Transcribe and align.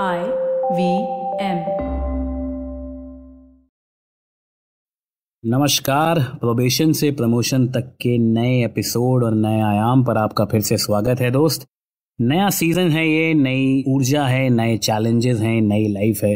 I 0.00 0.20
V 0.74 0.84
M. 1.40 1.58
नमस्कार 5.44 6.20
probation 6.40 6.92
से 6.92 7.10
promotion 7.10 7.66
तक 7.68 7.90
के 8.00 8.16
नए 8.18 8.64
एपिसोड 8.64 9.24
और 9.24 9.34
नए 9.34 9.60
आयाम 9.60 10.04
पर 10.04 10.18
आपका 10.18 10.44
फिर 10.44 10.60
से 10.60 10.76
स्वागत 10.76 11.20
है 11.20 11.30
दोस्त। 11.30 11.66
नया 12.20 12.48
सीज़न 12.50 12.90
है 12.90 13.06
ये, 13.08 13.34
नई 13.34 13.84
ऊर्जा 13.88 14.24
है, 14.26 14.48
नए 14.50 14.76
चैलेंजेस 14.78 15.40
हैं, 15.40 15.60
नई 15.60 15.88
लाइफ 15.88 16.22
है। 16.24 16.34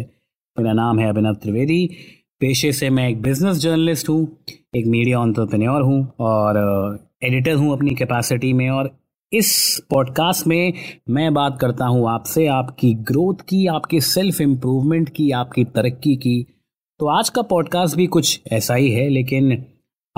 मेरा 0.56 0.72
नाम 0.72 0.98
है 0.98 1.08
अभिनव 1.08 1.34
त्रिवेदी। 1.34 1.86
पेशे 2.40 2.72
से 2.72 2.90
मैं 2.90 3.08
एक 3.08 3.22
बिज़नेस 3.22 3.56
जर्नलिस्ट 3.56 4.08
हूँ, 4.08 4.20
एक 4.76 4.86
मीडिया 4.86 5.20
ऑन्टरप्रेन्योर 5.20 5.82
हूँ 5.82 6.00
और 6.20 6.58
एडिटर 7.24 7.54
हूँ 7.54 7.72
अपनी 7.72 7.94
कैपेसिटी 7.94 8.52
में 8.52 8.68
और 8.70 8.96
इस 9.32 9.80
पॉडकास्ट 9.90 10.46
में 10.46 10.72
मैं 11.10 11.34
बात 11.34 11.58
करता 11.60 11.84
हूँ 11.84 12.10
आपसे, 12.10 12.46
आपकी 12.46 12.94
ग्रोथ 12.94 13.34
की, 13.34 13.66
आपके 13.66 14.00
सेल्फ 14.00 14.40
इम्प्रूवमेंट 14.40 15.08
की, 15.08 15.30
आपकी 15.30 15.64
तरक्की 15.64 16.16
की। 16.16 16.46
तो 16.98 17.06
आज 17.06 17.28
का 17.28 17.42
पॉडकास्ट 17.42 17.96
भी 17.96 18.06
कुछ 18.06 18.40
ऐसा 18.52 18.74
ही 18.74 18.90
है, 18.90 19.08
लेकिन 19.08 19.64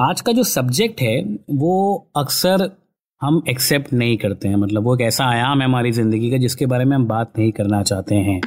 आज 0.00 0.20
का 0.20 0.32
जो 0.32 0.42
सब्जेक्ट 0.42 1.00
है, 1.00 1.38
वो 1.50 2.10
अक्सर 2.16 2.70
हम 3.20 3.42
एक्सेप्ट 3.48 3.92
नहीं 3.92 4.16
करते 4.16 4.48
हैं। 4.48 4.56
मतलब 4.56 4.84
वो 4.84 4.94
एक 4.94 5.00
ऐसा 5.00 5.24
आयाम 5.24 5.58
है 5.58 5.64
हमारी 5.64 5.92
ज़िंदगी 5.92 6.30
का, 6.30 6.36
जिसके 6.36 6.66
बारे 6.66 6.84
में 6.84 6.96
हम 6.96 7.06
बात 7.06 7.32
नहीं 7.38 7.52
करना 7.52 7.82
चाहते 7.82 8.14
हैं। 8.14 8.40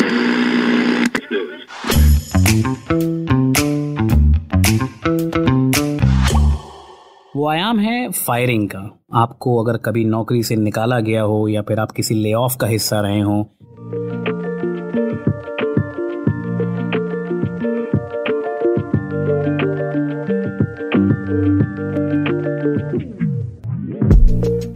वो 7.36 7.48
आयाम 7.48 7.80
है 7.80 8.10
फायरिंग 8.10 8.70
का। 8.70 9.00
आपको 9.14 9.64
अगर 9.64 9.78
कभी 9.78 10.06
नौकरी 10.06 10.44
से 10.44 10.56
निकाला 10.56 11.00
गया 11.00 11.22
हो 11.22 11.48
या 11.48 11.62
फिर 11.62 11.80
आप 11.80 11.92
किसी 11.92 12.16
ले 12.16 12.34
ऑफ़ 12.34 12.58
का 12.58 12.68
हिस्सा 12.68 13.00
रहे 13.02 13.20
हों। 13.20 13.40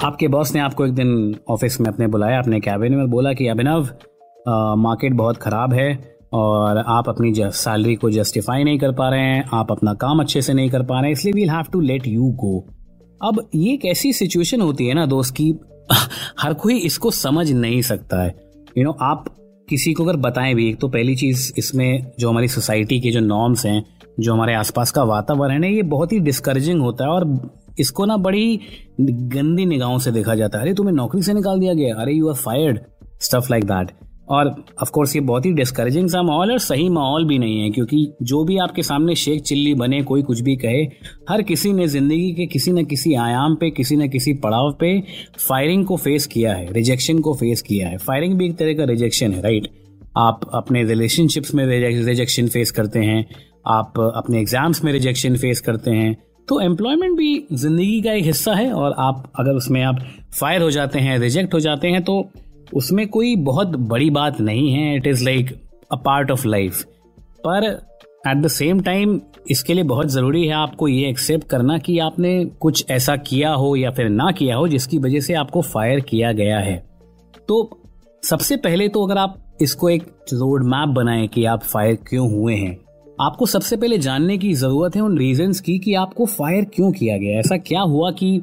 आपके 0.07 0.27
बॉस 0.27 0.55
ने 0.55 0.61
आपको 0.61 0.85
एक 0.85 0.93
दिन 0.93 1.35
ऑफ़िस 1.49 1.81
में 1.81 1.87
अपने 1.87 2.07
बुलाया 2.07 2.39
अपने 2.39 2.59
कैबिन 2.59 2.95
में 2.95 3.09
बोला 3.09 3.33
कि, 3.33 3.47
अभिनव 3.47 3.89
मार्केट 4.77 5.13
बहुत 5.13 5.37
ख़राब 5.37 5.73
है 5.73 6.14
और 6.35 6.77
आप 6.77 7.09
अपनी 7.09 7.33
सैलरी 7.37 7.95
को 7.95 8.09
जस्टिफाई 8.09 8.63
नहीं 8.63 8.79
कर 8.79 8.91
पा 8.91 9.09
रहे 9.09 9.19
हैं 9.19 9.49
आप 9.53 9.71
अपना 9.71 9.93
काम 9.93 10.19
अच्छे 10.19 10.41
से 10.41 10.53
नहीं 10.53 10.69
कर 10.69 10.83
पा 10.83 10.95
रहे 10.95 11.05
हैं 11.05 11.11
इसलिए 11.11 11.33
we'll 11.33 11.49
have 11.49 11.63
to 11.73 11.79
let 11.79 12.07
you 12.07 12.23
go 12.23 12.67
अब 13.23 13.49
ये 13.55 13.73
एक 13.73 13.85
ऐसी 13.85 14.13
सिचुएशन 14.13 14.61
होती 14.61 14.87
है 14.87 14.93
ना 14.93 15.05
दोस्त 15.05 15.35
की 15.35 15.55
हर 16.39 16.53
कोई 16.53 16.77
इसको 16.77 17.11
समझ 17.11 17.51
नहीं 17.51 17.81
सकता 17.81 18.21
है। 18.21 18.27
यू 18.27 18.71
you 18.71 18.83
नो 18.83 18.89
know, 18.89 19.01
आप 19.01 19.35
किसी 19.69 19.93
को 19.93 20.03
अगर 20.03 20.15
बताएँ 20.15 20.53
भी 20.53 20.69
एक 20.69 20.79
तो 20.79 20.87
पहली 20.87 21.15
चीज़ 21.15 21.53
इसमें 21.57 22.11
जो 22.19 22.29
हमारी 22.29 22.47
सोसाइटी 22.47 22.99
के 22.99 23.11
जो 23.11 23.19
नॉर्म्स 23.19 23.65
हैं 23.65 23.85
जो 24.19 24.33
हमारे 24.33 24.53
आसपास 24.53 24.91
का 24.91 25.03
वातावरण 25.03 25.63
है 25.63 25.73
ये 25.73 25.81
बहुत 25.81 26.11
ही 26.11 26.19
डिस्करेजिंग 26.19 26.81
होता 26.81 27.03
है 27.03 27.09
और 27.09 27.49
इसको 27.79 28.05
ना 28.05 28.17
बड़ी 28.17 28.59
गंदी 29.01 29.65
निगाहों 29.65 29.97
से 29.97 30.11
देखा 30.11 30.35
जाता 30.35 30.57
है। 30.57 30.63
अरे 30.63 30.73
तुम्हें 30.73 30.95
नौकरी 30.95 31.21
से 31.21 31.33
निकाल 31.33 31.59
दिया 31.59 31.73
गया? 31.73 31.95
अरे 31.95 32.13
you 32.13 32.27
are 32.29 32.35
fired 32.35 32.79
stuff 33.21 33.47
like 33.51 33.63
that 33.63 33.91
और 34.27 34.47
ऑफ़ 34.81 34.89
कोर्स 34.91 35.15
ये 35.15 35.21
बहुत 35.21 35.45
ही 35.45 35.51
डिस्करेजिंग 35.53 36.07
सा 36.09 36.21
माहौल 36.23 36.51
और 36.51 36.59
सही 36.59 36.87
माहौल 36.89 37.25
भी 37.27 37.37
नहीं 37.39 37.59
है, 37.59 37.69
क्योंकि 37.69 37.97
जो 38.23 38.43
भी 38.43 38.57
आपके 38.57 38.83
सामने 38.83 39.15
शेख 39.15 39.41
चिल्ली 39.41 39.73
बने, 39.73 40.01
कोई 40.03 40.21
कुछ 40.23 40.41
भी 40.41 40.55
कहे, 40.55 40.81
हर 41.29 41.41
किसी 41.43 41.73
ने 41.73 41.87
ज़िंदगी 41.87 42.31
के 42.33 42.45
किसी 42.47 42.71
न 42.71 42.83
किसी 42.85 43.13
आयाम 43.15 43.55
पे, 43.55 43.69
किसी 43.71 43.95
न 43.95 44.07
किसी 44.09 44.33
पड़ाव 44.35 44.71
पे 44.79 44.99
फायरिंग 45.39 45.85
को 45.85 45.97
फेस 45.97 46.27
किया 46.27 46.53
है 46.53 46.71
रिजेक्शन 46.73 47.19
को 47.19 47.33
फेस 47.33 47.61
किया 47.61 47.87
है। 47.87 47.97
फायरिंग 47.99 48.37
भी 48.37 48.45
एक 48.45 48.57
तरह 48.57 48.73
का 48.73 48.83
रिजेक्शन 48.85 49.33
है 49.33 49.41
राइट 49.41 49.67
आप 50.17 50.49
अपने 50.53 50.83
रिलेशनशिप्स 50.83 51.53
में 51.55 51.65
रिजेक्शन 51.67 52.47
फेस 52.47 52.71
करते 52.71 52.99
हैं, 52.99 53.25
आप 53.67 53.99
अपने 54.15 54.39
एग्ज़ाम्स 54.39 54.83
में 54.83 54.91
रिजेक्शन 54.93 55.35
फेस 55.37 55.59
करते 55.61 55.91
हैं 55.91 56.15
तो 56.47 56.59
एम्प्लॉयमेंट 56.61 57.17
भी 57.17 57.45
ज़िंदगी 57.53 58.01
का 58.01 58.11
एक 58.13 58.25
हिस्सा 58.25 58.53
है 58.53 58.71
और 58.73 58.95
आप 58.99 59.31
अगर 59.39 59.51
उसमें 59.51 59.81
आप 59.83 59.99
फायर 60.39 60.61
हो 60.61 60.69
जाते 60.71 60.99
हैं 60.99 61.17
रिजेक्ट 61.19 61.53
हो 61.53 61.59
जाते 61.59 61.87
हैं 61.87 62.01
तो 62.03 62.17
उसमें 62.73 63.07
कोई 63.07 63.35
बहुत 63.35 63.67
बड़ी 63.67 64.09
बात 64.09 64.41
नहीं 64.41 64.71
है 64.71 64.95
it 64.95 65.07
is 65.07 65.23
like 65.23 65.61
a 65.91 65.95
part 65.95 66.31
of 66.31 66.47
life 66.47 66.83
पर 67.47 67.81
एट 68.27 68.37
द 68.37 68.47
सेम 68.47 68.81
टाइम 68.81 69.21
इसके 69.49 69.73
लिए 69.73 69.83
बहुत 69.83 70.07
ज़रूरी 70.07 70.47
है 70.47 70.53
आपको 70.53 70.87
ये 70.87 71.09
एक्सेप्ट 71.09 71.47
करना 71.47 71.77
कि 71.77 71.99
आपने 71.99 72.45
कुछ 72.45 72.85
ऐसा 72.91 73.15
किया 73.15 73.53
हो 73.53 73.75
या 73.75 73.91
फिर 73.91 74.09
ना 74.09 74.31
किया 74.31 74.55
हो, 74.55 74.67
जिसकी 74.67 74.97
वजह 74.97 75.19
से 75.19 75.33
आपको 75.33 75.61
फायर 75.61 75.99
किया 75.99 76.31
गया 76.31 76.59
है। 76.59 76.85
तो 77.47 77.81
सबसे 78.23 78.57
पहले 78.57 78.87
तो 78.87 79.05
अगर 79.05 79.17
आप 79.17 79.57
इसको 79.61 79.89
एक 79.89 80.03
रोड 80.33 80.63
मैप 80.63 80.89
बनाएँ 80.89 81.27
कि 81.27 81.45
आप 81.45 81.63
फायर 81.63 81.95
क्यों 81.95 82.33
हुए 82.33 82.55
हैं 82.55 82.84
आपको 83.21 83.45
सबसे 83.45 83.77
पहले 83.77 83.97
जानने 83.97 84.37
की 84.37 84.53
ज़रूरत 84.53 84.95
है 84.95 85.01
उन 85.01 85.17
रीजंस 85.17 85.59
की 85.59 85.79
कि 85.79 85.93
आपको 85.93 86.25
फायर 86.25 86.63
क्यों 86.63 86.91
किया 86.91 87.17
गया? 87.17 87.39
ऐसा 87.39 87.57
क्या 87.57 87.81
हुआ 87.81 88.11
कि 88.11 88.41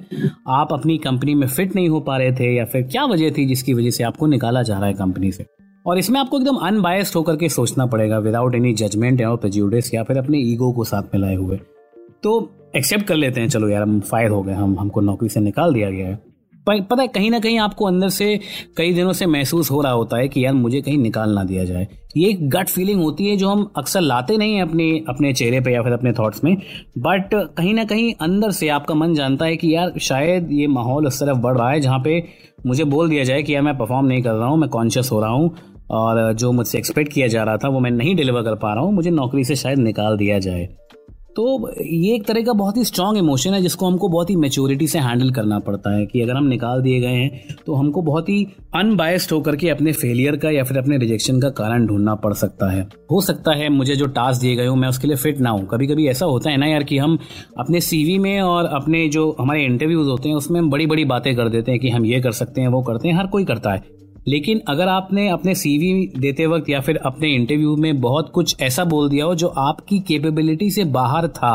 आप 0.49 0.73
अपनी 0.73 0.99
कंपनी 0.99 1.35
में 1.35 1.47
फिट 1.47 1.77
नहीं 1.77 1.89
हो 1.89 2.01
पा 2.01 2.17
रहे 2.17 2.33
थे 2.33 2.57
या 2.57 2.65
फिर 2.65 2.83
क्या 2.83 3.05
वजह 3.05 3.31
थी 3.31 3.47
जिसकी 3.47 3.75
वजह 3.75 3.91
से 3.91 4.05
आपको 4.05 4.27
निकाला 4.27 4.63
जा 4.63 4.75
रहा 4.79 4.87
है 4.87 4.93
कंपनी 4.93 5.33
से? 5.33 5.47
और 5.87 5.99
इसमें 5.99 6.21
आपको 6.21 6.39
एकदम 6.39 6.57
अनबायस्ड 6.57 7.17
होकर 7.17 7.37
के 7.37 7.49
सोचना 7.49 7.87
पड़ेगा 7.87 8.19
विदाउट 8.19 8.55
एनी 8.55 8.73
जजमेंट 8.75 9.21
या 9.21 9.35
प्रज्यूडिस 9.35 9.95
या 9.95 10.03
फिर 10.03 10.19
अपने 10.19 10.39
ईगो 10.39 10.73
को 10.73 10.85
साथ 10.85 11.03
में 11.03 11.21
लाए 11.21 11.35
हुए। 11.35 11.57
तो 12.23 12.53
एक्सेप्ट 12.77 13.05
कर 13.05 13.15
लेते 13.15 13.41
हैं, 13.41 13.49
चलो 13.49 13.69
यार, 13.69 13.83
हम 13.83 14.01
फायर 14.01 14.31
हो 14.31 14.43
गए, 14.43 14.53
हम, 14.53 14.79
हमको 14.81 15.01
नौकरी 15.01 15.29
से 15.29 15.41
निकाल 15.41 15.75
दिया 15.75 15.91
गया 15.91 16.07
है। 16.07 16.32
पता 16.67 17.01
है, 17.03 17.07
कहीं 17.09 17.31
ना 17.31 17.39
कहीं 17.41 17.59
आपको 17.59 17.87
अंदर 17.87 18.09
से 18.11 18.39
कई 18.77 18.93
दिनों 18.95 19.13
से 19.13 19.27
महसूस 19.27 19.71
हो 19.71 19.81
रहा 19.83 19.93
होता 19.93 20.17
है 20.17 20.29
कि 20.29 20.45
यार 20.45 20.55
मुझे 20.55 20.81
कहीं 20.81 20.99
निकाल 20.99 21.31
ना 21.31 21.45
दिया 21.45 21.65
जाए। 21.65 21.87
ये 22.17 22.29
एक 22.31 22.49
गट 22.51 22.69
फीलिंग 22.69 23.01
होती 23.03 23.27
है 23.29 23.37
जो 23.37 23.49
हम 23.49 23.71
अक्सर 23.77 24.01
लाते 24.01 24.37
नहीं 24.37 24.55
हैं 24.55 24.63
अपने 24.63 24.85
अपने 25.09 25.33
चेहरे 25.33 25.61
पे 25.61 25.73
या 25.73 25.83
फिर 25.83 25.93
अपने 25.93 26.13
थॉट्स 26.13 26.45
में 26.45 26.55
बट 26.99 27.35
कहीं 27.35 27.75
ना 27.75 27.85
कहीं 27.85 28.13
अंदर 28.21 28.51
से 28.51 28.69
आपका 28.69 28.95
मन 28.95 29.15
जानता 29.15 29.45
है 29.45 29.57
कि 29.57 29.75
यार 29.75 29.99
शायद 30.01 30.53
ये 30.53 30.67
माहौल 30.69 31.07
उस 31.07 31.21
तरफ़ 31.21 31.39
बढ़ 31.39 31.57
रहा 31.59 31.71
है 31.71 31.81
जहाँ 31.81 31.99
पे 31.99 32.23
मुझे 32.67 32.85
बोल 32.87 33.09
दिया 33.09 33.25
जाए 33.25 33.43
कि 33.43 33.55
यार 33.55 33.63
मैं 33.63 33.77
परफॉर्म 33.79 34.07
नहीं 34.07 34.23
कर 34.23 34.33
रहा 34.33 34.49
हूँ, 34.49 34.59
मैं 34.59 34.69
कॉन्शियस 34.71 35.11
हो 35.13 35.21
रहा 35.21 35.31
हूँ 35.31 35.55
और 35.91 36.33
जो 36.33 36.53
मुझसे 36.53 36.79
एक्सपेक्ट 36.79 37.13
किया 37.13 37.27
जा 37.29 37.43
रहा 37.43 37.57
था 37.57 37.69
वो 37.69 37.81
मैं 37.81 37.91
नहीं 37.91 38.15
डिलीवर 38.17 38.43
कर 38.43 38.55
पा 38.55 38.75
रहा 38.75 38.85
हूँ, 38.85 38.93
मुझे 38.95 39.11
नौकरी 39.11 39.45
से 39.45 39.57
शायद 39.57 39.79
निकाल 39.79 40.17
दिया 40.17 40.39
जाए। 40.39 40.69
तो 41.37 41.73
ये 41.81 42.15
एक 42.15 42.25
तरह 42.25 42.43
का 42.43 42.53
बहुत 42.53 42.77
ही 42.77 42.85
स्ट्रांग 42.85 43.17
इमोशन 43.19 43.55
है, 43.55 43.61
जिसको 43.63 43.87
हमको 43.87 44.09
बहुत 44.09 44.31
ही 44.31 44.35
मेच्योरिटी 44.37 44.87
से 44.89 44.99
हैंडल 44.99 45.31
करना 45.31 45.59
पड़ता 45.59 45.95
है 45.97 46.05
कि 46.07 46.21
अगर 46.21 46.37
हम 46.37 46.47
निकाल 46.47 46.83
दिए 46.83 47.01
गए 47.01 47.13
हैं 47.13 47.57
तो 47.67 47.75
हमको 47.75 48.03
बहुत 48.03 48.29
ही 48.29 48.45
अनबायस्ड 48.77 49.33
होकर 49.33 49.57
के 49.57 49.69
अपने 49.69 49.93
फेलियर 49.93 50.37
का 50.37 50.51
या 50.51 50.65
फिर 50.65 50.79
अपने 50.79 50.99
रिजेक्शन 50.99 51.41
का 51.41 51.51
कारण 51.53 51.87
ढूंढना 51.87 52.15
पड़ 52.17 52.33
सकता 52.35 52.71
है। 52.71 52.83
हो 53.13 53.21
सकता 53.21 53.55
है 53.55 53.69
मुझे 53.69 53.97
जो 53.97 54.07
टास्क 54.09 54.41
दिए 54.41 54.57
गए 54.57 54.67
हो, 54.67 54.75
मैं 54.77 54.89
उसके 54.89 55.09
लिए 55.09 55.17
फिट 55.17 55.41
ना 55.41 55.51
हूँ। 55.51 55.67
कभी 55.67 55.87
कभी 55.87 56.07
ऐसा 56.09 56.27
होता 56.27 56.51
है 56.51 56.57
ना 56.57 56.67
यार 56.67 56.83
कि 56.83 56.99
हम 56.99 57.19
अपने 57.59 57.81
सीवी 57.81 58.19
में 58.19 58.41
और 58.41 58.67
अपने 58.75 59.09
जो 59.09 59.31
हमारे 59.41 59.65
इंटरव्यूज़ 59.65 60.09
होते 60.09 60.29
हैं, 60.29 60.37
उसमें 60.37 60.61
हम 60.61 60.71
बड़ी 60.71 60.87
बड़ी 60.87 61.05
बातें 61.07 61.35
कर 61.37 61.49
देते 61.49 61.71
हैं 61.71 61.81
कि 61.81 61.91
हम 61.91 62.07
ये 62.07 62.21
कर 62.21 62.33
सकते 62.33 62.61
हैं, 62.61 62.69
वो 62.69 62.83
करते 62.83 63.09
हैं, 63.09 63.17
हर 63.17 63.27
कोई 63.27 63.45
करता 63.45 63.73
है। 63.73 64.02
लेकिन 64.27 64.61
अगर 64.69 64.89
आपने 64.89 65.29
अपने 65.29 65.55
सीवी 65.55 66.21
देते 66.21 66.47
वक्त 66.47 66.69
या 66.69 66.81
फिर 66.81 66.97
अपने 66.97 67.35
इंटरव्यू 67.35 67.77
में 67.77 68.01
बहुत 68.01 68.31
कुछ 68.31 68.61
ऐसा 68.61 68.85
बोल 68.85 69.09
दिया 69.11 69.25
हो 69.25 69.35
जो 69.35 69.49
आपकी 69.49 69.99
कैपेबिलिटी 70.01 70.71
से 70.71 70.85
बाहर 70.85 71.29
था, 71.29 71.55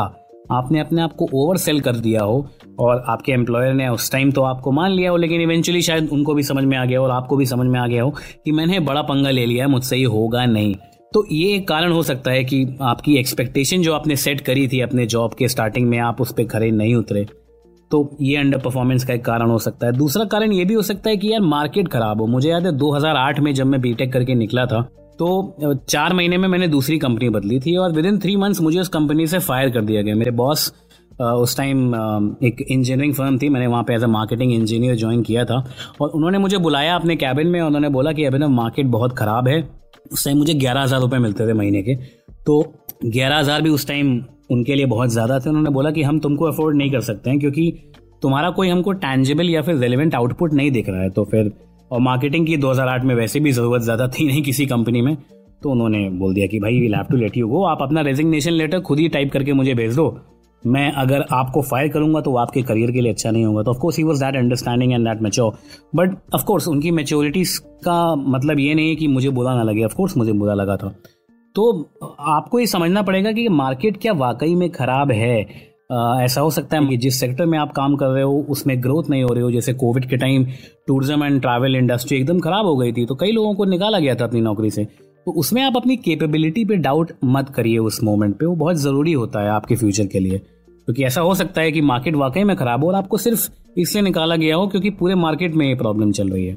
आपने 0.52 0.80
अपने 0.80 1.02
आप 1.02 1.14
को 1.14 1.28
ओवर 1.34 1.56
सेल 1.56 1.80
कर 1.80 1.96
दिया 1.96 2.22
हो 2.22 2.46
और 2.80 3.02
आपके 3.08 3.32
एम्प्लॉयर 3.32 3.72
ने 3.74 3.88
उस 3.88 4.10
टाइम 4.12 4.30
तो 4.32 4.42
आपको 4.42 4.72
मान 4.72 4.90
लिया 4.90 5.10
हो, 5.10 5.16
लेकिन 5.16 5.40
इवेंचुअली 5.40 5.82
शायद 5.82 6.08
उनको 6.12 6.34
भी 6.34 6.42
समझ 6.42 6.64
में 6.64 6.76
आ 6.76 6.84
गया 6.84 6.98
हो 6.98 7.04
और 7.04 7.10
आपको 7.10 7.36
भी 7.36 7.46
समझ 7.46 7.66
में 7.66 7.80
आ 7.80 7.86
गया 7.86 8.02
हो 8.02 8.10
कि 8.44 8.52
मैंने 8.52 8.80
बड़ा 8.80 9.02
पंगा 9.02 9.30
ले 9.30 9.46
लिया 9.46 9.64
है, 9.64 9.70
मुझसे 9.70 9.96
ये 9.96 10.04
होगा 10.04 10.44
नहीं। 10.46 10.74
तो 11.12 11.24
ये 11.32 11.54
एक 11.54 11.66
कारण 11.68 11.92
हो 11.92 12.02
सकता 12.02 12.30
है 12.30 12.44
कि 12.44 12.66
आपकी 12.82 13.16
एक्सपेक्टेशन 13.16 13.82
जो 13.82 13.92
आपने 13.94 14.16
सेट 14.16 14.40
करी 14.40 14.66
थी 14.68 14.80
अपने 14.80 15.06
जॉब 15.06 15.34
के 15.34 15.48
स्टार्टिंग 15.48 15.88
में 15.88 15.98
आप 15.98 16.20
उस 16.20 16.32
पर 16.32 16.44
खड़े 16.44 16.70
नहीं 16.70 16.94
उतरे। 16.94 17.26
तो 17.90 18.16
ये 18.22 18.36
अंडर 18.36 18.58
परफॉर्मेंस 18.58 19.04
का 19.04 19.14
एक 19.14 19.24
कारण 19.24 19.50
हो 19.50 19.58
सकता 19.60 19.86
है। 19.86 19.92
दूसरा 19.94 20.24
कारण 20.26 20.52
ये 20.52 20.64
भी 20.64 20.74
हो 20.74 20.82
सकता 20.82 21.10
है 21.10 21.16
कि 21.16 21.32
यार 21.32 21.40
मार्केट 21.42 21.88
खराब 21.88 22.20
हो। 22.20 22.26
मुझे 22.28 22.48
याद 22.50 22.66
है 22.66 22.72
2008 22.78 23.40
में 23.40 23.52
जब 23.54 23.66
मैं 23.66 23.80
बीटेक 23.80 24.12
करके 24.12 24.34
निकला 24.36 24.66
था 24.66 24.80
तो 25.18 25.74
चार 25.84 26.12
महीने 26.14 26.36
में 26.38 26.48
मैंने 26.48 26.66
दूसरी 26.68 26.98
कंपनी 26.98 27.28
बदली 27.30 27.58
थी 27.60 27.76
और 27.76 27.92
विद 27.92 28.06
इन 28.06 28.18
थ्री 28.20 28.36
मंथ्स 28.36 28.60
मुझे 28.60 28.78
उस 28.80 28.88
कंपनी 28.88 29.26
से 29.26 29.38
फायर 29.40 29.70
कर 29.70 29.80
दिया 29.82 30.02
गया। 30.02 30.14
मेरे 30.16 30.30
बॉस 30.32 30.72
उस 31.20 31.56
टाइम 31.56 31.94
एक 32.44 32.60
इंजीनियरिंग 32.62 33.14
फर्म 33.14 33.38
थी। 33.38 33.48
मैंने 33.48 33.66
वहाँ 33.66 33.82
पे 33.84 33.94
as 33.94 34.02
a 34.02 34.06
marketing 34.08 34.52
engineer 34.52 34.96
join 34.96 35.22
किया 35.22 35.44
था 35.44 35.56
और 36.00 36.10
उन्होंने 36.10 36.38
मुझे 36.38 36.58
बुलाया 36.58 36.94
अपने 36.96 37.16
कैबिन 37.16 37.46
में। 37.46 37.60
उन्होंने 37.60 37.88
बोला 37.88 38.12
कि 38.12 38.24
अभी 38.24 38.38
ना 38.38 38.48
मार्केट 38.50 38.86
बहुत 38.88 39.16
ख़राब 39.18 39.48
है। 39.48 39.60
उस 40.12 40.24
टाइम 40.24 40.38
मुझे 40.38 40.54
ग्यारह 40.54 40.82
हज़ार 40.82 41.00
रुपये 41.00 41.18
मिलते 41.20 41.46
थे 41.48 41.52
महीने 41.54 41.82
के। 41.82 41.94
तो 42.46 42.60
ग्यारह 43.06 43.38
हज़ार 43.38 43.62
भी 43.62 43.70
उस 43.70 43.86
टाइम 43.88 44.18
उनके 44.50 44.74
लिए 44.74 44.86
बहुत 44.86 45.10
ज़्यादा 45.10 45.38
थे, 45.38 45.48
उन्होंने 45.48 45.70
बोला 45.70 45.90
कि 45.90 46.02
हम 46.02 46.18
तुमको 46.18 46.44
अफोर्ड 46.44 46.76
नहीं 46.76 46.90
कर 46.90 47.00
सकते 47.02 47.30
हैं, 47.30 47.38
क्योंकि 47.38 47.72
तुम्हारा 48.22 48.50
कोई 48.50 48.68
हमको 48.68 48.92
टैंजेबल 48.94 49.50
या 49.50 49.62
फिर 49.62 49.76
रेलिवेंट 49.76 50.14
आउटपुट 50.14 50.52
नहीं 50.52 50.70
दिख 50.70 50.88
रहा 50.88 51.02
है। 51.02 51.10
तो 51.10 51.24
फिर, 51.24 51.52
और 51.90 52.00
मार्केटिंग 52.00 52.46
की 52.46 52.56
2008 52.56 53.04
में 53.04 53.14
वैसे 53.14 53.40
भी 53.40 53.52
ज़रूरत 53.52 53.82
ज़्यादा 53.82 54.08
थी 54.08 54.26
नहीं 54.26 54.42
किसी 54.42 54.66
कंपनी 54.66 55.02
में 55.02 55.16
तो 55.62 55.70
उन्होंने 55.70 56.08
बोल 56.10 56.34
दिया 56.34 56.46
कि 56.46 56.58
भाई 56.60 56.80
we 56.80 56.88
have 56.88 57.06
to 57.10 57.16
let 57.16 57.36
you 57.36 57.48
go 57.48 57.62
आप 57.66 57.82
अपना 57.82 58.00
रेजिग्नेशन 58.02 58.52
लेटर 58.52 58.80
खुद 58.80 58.98
ही 58.98 59.08
टाइप 59.08 59.32
करके 59.32 59.52
मुझे 59.52 59.74
भेज 59.74 59.94
दो। 59.96 60.16
मैं 60.62 60.90
अगर 60.92 61.24
आपको 61.32 61.62
फायर 61.62 61.88
करूँगा 61.88 62.20
तो 62.20 62.34
आपके 62.36 62.62
करियर 62.62 62.90
के 62.92 63.00
लिए 63.00 63.12
अच्छा 63.12 63.30
नहीं 63.30 63.44
होगा। 63.44 63.62
तो 63.62 63.70
of course 63.70 63.98
he 63.98 64.04
was 64.04 64.24
that 64.24 64.36
understanding 64.36 64.92
and 64.92 65.06
that 65.08 65.22
mature 65.22 65.52
but 65.96 66.16
of course 66.34 66.68
उनकी 66.68 66.90
मेच्योरिटी 66.90 67.44
का 67.84 68.14
मतलब 68.14 68.58
ये 68.58 68.74
नहीं 68.74 68.88
है 68.88 68.96
कि 68.96 69.08
मुझे 69.08 69.30
बुरा 69.30 69.54
ना 69.54 69.62
लगे। 69.62 69.84
ऑफकोर्स 69.84 70.16
मुझे 70.16 70.32
बुरा 70.34 70.54
लगा 70.54 70.76
था। 70.76 70.94
तो 71.54 71.70
आपको 72.30 72.58
ये 72.60 72.66
समझना 72.66 73.02
पड़ेगा 73.02 73.32
कि 73.32 73.48
मार्केट 73.50 73.96
क्या 74.02 74.12
वाकई 74.14 74.54
में 74.54 74.68
ख़राब 74.70 75.10
है। 75.12 75.40
आ, 75.92 76.22
ऐसा 76.22 76.40
हो 76.40 76.50
सकता 76.50 76.76
है 76.76 76.86
कि 76.86 76.96
जिस 76.96 77.20
सेक्टर 77.20 77.46
में 77.46 77.58
आप 77.58 77.72
काम 77.72 77.96
कर 77.96 78.06
रहे 78.06 78.22
हो 78.22 78.38
उसमें 78.50 78.82
ग्रोथ 78.82 79.10
नहीं 79.10 79.22
हो 79.22 79.32
रही 79.32 79.42
हो। 79.42 79.50
जैसे 79.50 79.72
कोविड 79.74 80.08
के 80.08 80.16
time 80.16 80.44
tourism 80.86 81.24
and 81.24 81.40
travel 81.40 81.76
industry 81.76 82.16
एकदम 82.18 82.40
ख़राब 82.40 82.66
हो 82.66 82.76
गई 82.76 82.92
थी 82.92 83.06
तो 83.06 83.14
कई 83.14 83.32
लोगों 83.32 83.54
को 83.54 83.64
निकाला 83.64 83.98
गया 83.98 84.14
था 84.14 84.24
अपनी 84.24 84.40
नौकरी 84.40 84.70
से। 84.70 84.84
तो 84.84 85.32
उसमें 85.32 85.62
आप 85.62 85.76
अपनी 85.76 85.96
कैपेबिलिटी 85.96 86.64
पे 86.64 86.76
डाउट 86.78 87.12
मत 87.24 87.48
करिए 87.48 87.78
उस 87.78 88.02
मोमेंट 88.04 88.36
पे। 88.36 88.46
वो 88.46 88.54
बहुत 88.56 88.76
ज़रूरी 88.76 89.12
होता 89.12 89.40
है 89.40 89.50
आपके 89.50 89.76
फ्यूचर 89.76 90.06
के 90.06 90.18
लिए। 90.18 90.38
क्योंकि 90.38 91.04
ऐसा 91.04 91.20
हो 91.20 91.34
सकता 91.34 91.60
है 91.60 91.72
कि 91.72 91.80
मार्केट 91.82 92.14
वाकई 92.16 92.44
में 92.44 92.56
खराब 92.56 92.84
हो 92.84 92.88
और 92.88 92.94
आपको 92.94 93.16
सिर्फ़ 93.18 93.48
इससे 93.76 94.02
निकाला 94.02 94.36
गया 94.36 94.56
हो 94.56 94.66
क्योंकि 94.66 94.90
पूरे 94.90 95.14
मार्केट 95.14 95.54
में 95.54 95.66
ये 95.66 95.74
प्रॉब्लम 95.74 96.12
चल 96.12 96.28
रही 96.28 96.46
है। 96.46 96.54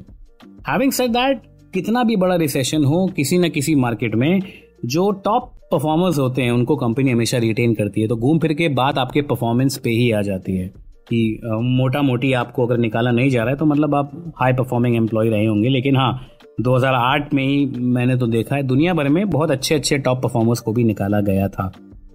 हैविंग 0.68 0.92
सेड 0.92 1.10
दैट 1.10 1.42
कितना 1.74 2.02
भी 2.04 2.16
बड़ा 2.16 2.36
रिसेशन 2.36 2.84
हो 2.84 3.06
किसी 3.16 3.38
न 3.38 3.48
किसी 3.48 3.74
मार्केट 3.74 4.14
में 4.14 4.40
जो 4.82 5.10
टॉप 5.24 5.52
परफॉर्मर्स 5.72 6.18
होते 6.18 6.42
हैं, 6.42 6.50
उनको 6.50 6.76
कंपनी 6.76 7.10
हमेशा 7.10 7.38
रिटेन 7.38 7.74
करती 7.74 8.00
है। 8.00 8.08
तो 8.08 8.16
घूम 8.16 8.38
फिर 8.38 8.52
के 8.52 8.68
बात 8.74 8.98
आपके 8.98 9.22
परफॉर्मेंस 9.22 9.76
पे 9.76 9.90
ही 9.90 10.10
आ 10.10 10.22
जाती 10.22 10.56
है 10.56 10.66
कि 11.08 11.40
मोटा 11.44 12.02
मोटी 12.02 12.32
आपको 12.32 12.66
अगर 12.66 12.78
निकाला 12.78 13.10
नहीं 13.10 13.30
जा 13.30 13.42
रहा 13.42 13.50
है 13.50 13.56
तो 13.56 13.66
मतलब 13.66 13.94
आप 13.94 14.10
हाई 14.36 14.52
परफॉर्मिंग 14.52 14.96
एम्प्लॉय 14.96 15.28
रहे 15.28 15.46
होंगे। 15.46 15.68
लेकिन 15.68 15.96
हाँ 15.96 16.12
2008 16.60 17.32
में 17.34 17.44
ही 17.44 17.64
मैंने 17.78 18.16
तो 18.16 18.26
देखा 18.26 18.56
है, 18.56 18.62
दुनिया 18.62 18.94
भर 18.94 19.08
में 19.08 19.28
बहुत 19.30 19.50
अच्छे 19.50 19.74
अच्छे 19.74 19.98
टॉप 19.98 20.22
परफॉर्मर्स 20.22 20.60
को 20.60 20.72
भी 20.72 20.84
निकाला 20.84 21.20
गया 21.20 21.48
था। 21.48 21.72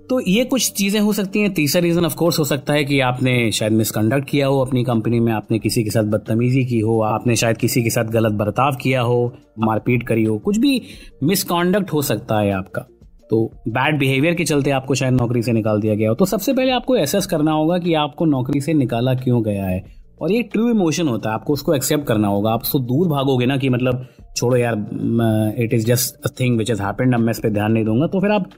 तो 0.10 0.20
ये 0.20 0.44
कुछ 0.46 0.72
चीज़ें 0.72 1.00
हो 1.02 1.14
सकती 1.14 1.40
हैं। 1.40 1.54
तीसरा 1.54 1.82
रीजन 1.82 2.06
ऑफ़ 2.06 2.16
कोर्स 2.16 2.40
हो 2.40 2.44
सकता 2.46 2.74
है 2.74 2.84
कि 2.84 3.00
आपने 3.00 3.52
शायद 3.52 3.72
मिसकंडक्ट 3.72 4.30
किया 4.30 4.48
हो 4.48 4.60
अपनी 4.60 4.84
कंपनी 4.84 5.20
में, 5.20 5.32
आपने 5.34 5.60
किसी 5.60 5.84
के 5.84 5.90
साथ 5.90 6.04
बदतमीजी 6.04 6.64
की 6.66 6.80
हो, 6.80 7.00
आपने 7.02 7.36
शायद 7.36 7.58
किसी 7.58 7.84
के 7.84 7.90
साथ 7.90 8.04
गलत 8.04 8.34
बर्ताव 8.34 8.76
किया 8.76 9.02
हो, 9.02 9.34
मारपीट 9.60 10.04
करी 10.04 10.24
हो, 10.24 10.38
कुछ 10.38 10.58
भी 10.58 10.82
मिसकॉन्डक्ट 11.24 11.94
हो 11.94 12.02
सकता 12.02 12.40
है 12.40 12.52
आपका। 12.52 12.82
तो 13.30 13.46
बैड 13.68 13.98
बिहेवियर 14.00 14.36
के 14.36 14.44
चलते 14.44 14.72
आपको 14.72 14.96
शायद 14.96 15.14
नौकरी 15.14 15.42
से 15.42 15.52
निकाल 15.52 15.82
दिया 15.82 15.96
गया 15.96 16.10
हो। 16.10 16.16
तो 16.16 16.26
सबसे 16.26 16.54
पहले 16.54 16.72
आपको 16.72 16.96
एसेस 16.96 17.26
करना 17.26 17.52
होगा 17.52 17.78
कि 17.78 17.94
आपको 17.94 18.26
नौकरी 18.26 18.62
से 18.62 18.74
निकाला 18.74 19.14
क्यों 19.14 19.44
गया 19.44 19.66
है। 19.66 19.84
और 20.22 20.32
ये 20.32 20.42
ट्रू 20.44 20.70
इमोशन 20.70 21.08
होता 21.08 21.30
है, 21.30 21.36
आपको 21.36 21.54
उसको 21.54 21.74
एक्सेप्ट 21.74 22.06
करना 22.08 22.28
होगा। 22.28 22.52
आप 22.52 22.62
उसको 22.62 22.80
दूर 22.82 23.08
भागोगे 23.08 23.46
ना 23.46 23.58
कि 23.58 23.70
मतलब 23.70 24.08
छोड़ो 24.38 24.56
यार 24.58 25.54
it 25.60 25.74
is 25.74 25.86
just 25.86 26.26
a 26.26 26.30
thing 26.40 26.58
which 26.58 26.70
is 26.72 26.82
happened 26.82 27.14
अब 27.14 27.20
मैं 27.20 27.32
इस 27.32 27.40
पर 27.40 27.50
ध्यान 27.50 27.72
नहीं 27.72 27.86
दूँगा। 27.86 28.08
तो 28.08 28.22
फिर 28.22 28.32
आप 28.32 28.50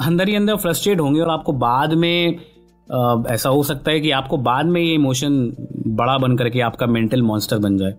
अंदर 0.00 0.28
ही 0.28 0.34
अंदर 0.34 0.56
फ्रस्ट्रेट 0.56 1.00
होंगे 1.00 1.20
और 1.20 1.30
आपको 1.30 1.52
बाद 1.52 1.92
में 1.92 2.36
uh, 2.36 3.30
ऐसा 3.30 3.48
हो 3.48 3.62
सकता 3.62 3.90
है 3.90 4.00
कि 4.00 4.10
आपको 4.10 4.36
बाद 4.36 4.66
में 4.66 4.80
ये 4.80 4.94
इमोशन 4.94 5.54
बड़ा 5.86 6.18
बन 6.18 6.36
करके 6.36 6.60
आपका 6.60 6.86
मेंटल 6.86 7.22
मॉन्स्टर 7.22 7.58
बन 7.58 7.78
जाए। 7.78 7.92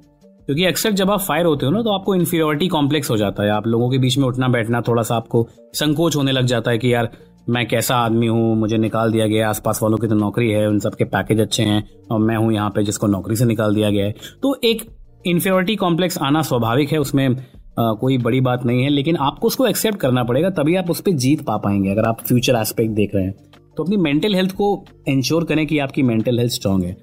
क्योंकि 0.45 0.65
अक्सर 0.65 0.91
जब 0.91 1.11
आप 1.11 1.19
फायर 1.19 1.45
होते 1.45 1.65
हो 1.65 1.71
ना 1.71 1.81
तो 1.81 1.89
आपको 1.89 2.15
इन्फीरियोरिटी 2.15 2.67
कॉम्प्लेक्स 2.67 3.09
हो 3.11 3.17
जाता 3.17 3.43
है। 3.43 3.49
आप 3.49 3.67
लोगों 3.67 3.89
के 3.89 3.97
बीच 3.97 4.17
में 4.17 4.25
उठना 4.27 4.47
बैठना 4.47 4.81
थोड़ा 4.81 5.03
सा 5.03 5.15
आपको 5.15 5.47
संकोच 5.73 6.15
होने 6.15 6.31
लग 6.31 6.45
जाता 6.45 6.71
है 6.71 6.77
कि 6.77 6.93
यार 6.93 7.09
मैं 7.49 7.67
कैसा 7.67 7.95
आदमी 7.95 8.27
हूँ? 8.27 8.55
मुझे 8.55 8.77
निकाल 8.77 9.11
दिया 9.11 9.27
गया 9.27 9.49
आसपास 9.49 9.79
वालों 9.83 9.97
की 9.97 10.07
तो 10.07 10.15
नौकरी 10.15 10.49
है 10.51 10.67
उन 10.67 10.79
सबके 10.79 11.03
पैकेज 11.03 11.39
अच्छे 11.39 11.63
हैं 11.63 11.83
और 12.11 12.19
मैं 12.19 12.37
हूँ 12.37 12.53
यहाँ 12.53 12.69
पे 12.69 12.83
जिसको 12.83 13.07
नौकरी 13.07 13.35
से 13.35 13.45
निकाल 13.45 13.75
दिया 13.75 13.89
गया 13.89 14.05
है। 14.05 14.15
तो 14.41 14.55
एक 14.63 14.83
इन्फेरिटी 15.25 15.75
कॉम्प्लेक्स 15.75 16.17
आना 16.17 16.41
स्वाभाविक 16.41 16.91
है 16.91 16.97
उसमें 16.97 17.35
कोई 17.79 18.17
बड़ी 18.17 18.39
बात 18.41 18.65
नहीं 18.65 18.83
है, 18.83 18.89
लेकिन 18.89 19.15
आपको 19.17 19.47
उसको 19.47 19.67
एक्सेप्ट 19.67 19.99
करना 19.99 20.23
पड़ेगा, 20.23 20.49
तभी 20.51 20.75
आप 20.75 20.89
उस 20.91 21.01
पर 21.01 21.11
जीत 21.13 21.41
पा 21.41 21.57
पाएँगे, 21.57 21.89
अगर 21.89 22.05
आप 22.05 22.21
फ्यूचर 22.21 22.55
एस्पेक्ट 22.55 22.91
देख 22.91 23.15
रहे 23.15 23.23
हैं। 23.23 23.35
तो 23.77 23.83
अपनी 23.83 23.97
मेंटल 23.97 24.35
हेल्थ 24.35 24.51
को 24.51 24.83
इंश्योर 25.07 25.43
करें 25.43 25.65
कि 25.67 25.79
आपकी 25.79 26.03
मेंटल 26.03 26.39
हेल्थ 26.39 26.51
स्ट्रांग 26.51 26.83
है। 26.83 26.95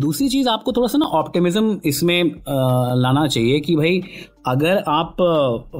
दूसरी 0.00 0.28
चीज़, 0.28 0.48
आपको 0.48 0.72
थोड़ा 0.72 0.88
सा 0.88 0.98
ना 0.98 1.06
ऑप्टिमिज्म 1.18 1.78
इसमें 1.84 2.24
लाना 2.96 3.26
चाहिए 3.26 3.60
कि 3.60 3.76
भाई, 3.76 4.00
अगर 4.46 4.82
आप 4.88 5.16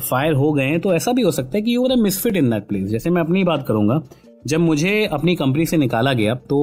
फायर 0.03 0.33
हो 0.33 0.53
गए 0.53 0.79
तो 0.79 0.95
ऐसा 0.95 1.13
भी 1.13 1.23
हो 1.23 1.31
सकता 1.31 1.57
है 1.57 1.63
कि 1.63 1.75
you 1.75 1.85
are 1.85 1.93
a 1.93 1.97
misfit 1.97 2.37
in 2.37 2.51
that 2.51 2.67
place 2.69 2.89
जैसे 2.91 3.11
मैं 3.11 3.23
अपनी 3.23 3.45
बात 3.45 3.67
करूँगा, 3.69 4.01
जब 4.47 4.61
मुझे 4.61 5.05
अपनी 5.05 5.35
कंपनी 5.37 5.67
से 5.67 5.77
निकाला 5.77 6.13
गया 6.13 6.35
तो 6.49 6.59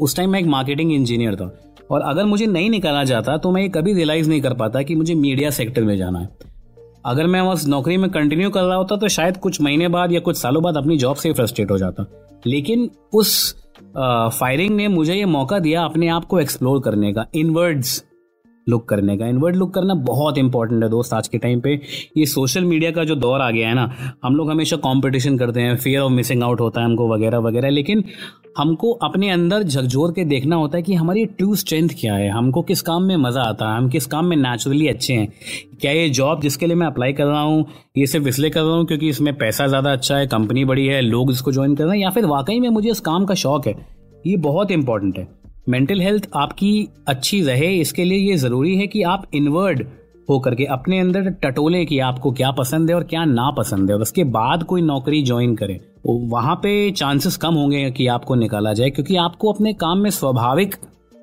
उस 0.00 0.16
टाइम 0.16 0.30
मैं 0.30 0.40
एक 0.40 0.46
मार्केटिंग 0.46 0.92
इंजीनियर 0.92 1.36
था। 1.36 1.52
और 1.90 2.00
अगर 2.00 2.24
मुझे 2.24 2.46
नहीं 2.46 2.70
निकाला 2.70 3.04
जाता 3.04 3.36
तो 3.36 3.50
मैं 3.50 3.62
ये 3.62 3.68
कभी 3.68 3.92
रियलाइज़ 3.94 4.28
नहीं 4.28 4.40
कर 4.40 4.54
पाता 4.54 4.82
कि 4.82 4.94
मुझे 4.94 5.14
मीडिया 5.14 5.50
सेक्टर 5.52 5.84
में 5.84 5.96
जाना 5.96 6.18
है। 6.18 6.28
अगर 7.06 7.26
मैं 7.26 7.40
उस 7.40 7.66
नौकरी 7.66 7.96
में 7.96 8.10
कंटिन्यू 8.10 8.50
कर 8.50 8.62
रहा 8.62 8.76
होता 8.76 8.96
तो 8.96 9.08
शायद 9.08 9.36
कुछ 9.36 9.60
महीने 9.60 9.88
बाद 9.88 10.12
या 10.12 10.20
कुछ 10.20 10.36
सालों 10.36 10.62
बाद 10.62 10.76
अपनी 10.76 10.96
जॉब 10.98 11.16
से 11.16 11.28
ही 11.28 11.34
फ्रस्ट्रेट 11.34 11.70
हो 11.70 11.78
जाता। 11.78 12.06
लेकिन 12.46 12.90
उस 13.12 13.54
फायरिंग 14.38 14.74
ने 14.76 14.88
मुझे 14.88 15.14
ये 15.14 15.24
मौका 15.24 15.58
दिया 15.58 15.84
अपने 15.84 16.08
आप 16.08 16.24
को 16.24 16.40
एक्सप्लोर 16.40 16.80
करने 16.80 17.12
का। 17.12 17.26
इनवर्ड्स 17.34 18.02
लुक 18.66 18.88
करने 18.88 19.16
का। 19.18 19.26
इनवर्ड 19.26 19.56
लुक 19.56 19.74
करना 19.74 19.94
बहुत 20.04 20.38
इंपॉर्टेंट 20.38 20.82
है 20.82 20.88
दोस्त 20.90 21.12
आज 21.14 21.28
के 21.28 21.38
टाइम 21.38 21.60
पे। 21.60 21.80
ये 22.16 22.26
सोशल 22.26 22.64
मीडिया 22.64 22.90
का 22.90 23.04
जो 23.04 23.14
दौर 23.16 23.40
आ 23.40 23.50
गया 23.50 23.68
है 23.68 23.74
ना, 23.74 23.90
हम 24.24 24.36
लोग 24.36 24.50
हमेशा 24.50 24.76
कंपटीशन 24.78 25.38
करते 25.38 25.60
हैं 25.60 25.76
फियर 25.76 26.00
ऑफ़ 26.00 26.12
मिसिंग 26.12 26.42
आउट 26.42 26.60
होता 26.60 26.80
है 26.80 26.86
हमको 26.86 27.08
वगैरह 27.08 27.38
वगैरह, 27.40 27.70
लेकिन 27.70 28.04
हमको 28.58 28.90
अपने 29.04 29.30
अंदर 29.30 29.62
झकझोर 29.62 30.12
के 30.12 30.24
देखना 30.24 30.56
होता 30.56 30.76
है 30.76 30.82
कि 30.82 30.94
हमारी 30.94 31.24
ट्रू 31.28 31.54
स्ट्रेंथ 31.56 31.88
क्या 32.00 32.14
है, 32.14 32.28
हमको 32.30 32.62
किस 32.62 32.82
काम 32.82 33.02
में 33.02 33.16
मज़ा 33.18 33.42
आता 33.42 33.70
है, 33.70 33.76
हम 33.76 33.88
किस 33.88 34.06
काम 34.06 34.26
में 34.26 34.36
नेचुरली 34.36 34.86
अच्छे 34.88 35.14
हैं। 35.14 35.32
क्या 35.80 35.92
ये 35.92 36.08
जॉब 36.10 36.40
जिसके 36.40 36.66
लिए 36.66 36.76
मैं 36.76 36.86
अप्लाई 36.86 37.12
कर 37.12 37.24
रहा 37.24 37.40
हूँ, 37.40 37.64
ये 37.98 38.06
सिर्फ़ 38.06 38.28
इसलिए 38.28 38.50
कर 38.50 38.60
रहा 38.60 38.76
हूँ 38.76 38.86
क्योंकि 38.86 39.08
इसमें 39.08 39.34
पैसा 39.38 39.66
ज़्यादा 39.66 39.92
अच्छा 39.92 40.16
है 40.16 40.26
कंपनी 40.26 40.64
बड़ी 40.64 40.86
है, 40.86 41.00
लोग 41.02 41.30
इसको 41.30 41.52
ज्वाइन 41.52 41.74
कर 41.74 41.84
रहे 41.84 41.96
हैं, 41.96 42.02
या 42.02 42.10
फिर 42.10 42.26
वाकई 42.26 42.60
में 42.60 42.68
मुझे 42.70 42.90
इस 42.90 43.00
काम 43.02 43.24
का 43.24 43.34
शौक 43.36 43.66
है, 43.66 43.74
ये 44.24 44.36
बहुत 44.38 44.70
इंपॉर्टेंट 44.70 45.18
है। 45.18 45.28
मेंटल 45.66 46.00
हेल्थ 46.00 46.28
आपकी 46.36 46.88
अच्छी 47.08 47.40
रहे, 47.42 47.74
इसके 47.76 48.04
लिए 48.04 48.18
ये 48.20 48.36
ज़रूरी 48.36 48.76
है 48.76 48.86
कि 48.86 49.02
आप 49.04 49.26
इनवर्ड 49.34 49.82
होकर 50.28 50.54
के 50.54 50.64
अपने 50.66 50.98
अंदर 51.00 51.28
टटोले 51.42 51.84
कि 51.84 51.98
आपको 52.00 52.30
क्या 52.32 52.50
पसंद 52.50 52.90
है 52.90 52.96
और 52.96 53.04
क्या 53.04 53.24
ना 53.24 53.50
पसंद 53.50 53.90
है, 53.90 53.96
और 53.96 54.02
उसके 54.02 54.24
बाद 54.26 54.62
कोई 54.64 54.82
नौकरी 54.82 55.22
ज्वाइन 55.22 55.54
करें। 55.56 55.78
वहाँ 56.30 56.54
पे 56.56 56.90
चांसेस 56.92 57.36
कम 57.36 57.54
होंगे 57.54 57.90
कि 57.90 58.06
आपको 58.08 58.34
निकाला 58.34 58.72
जाए, 58.72 58.90
क्योंकि 58.90 59.16
आपको 59.16 59.52
अपने 59.52 59.72
काम 59.74 59.98
में 59.98 60.10
स्वाभाविक 60.10 60.74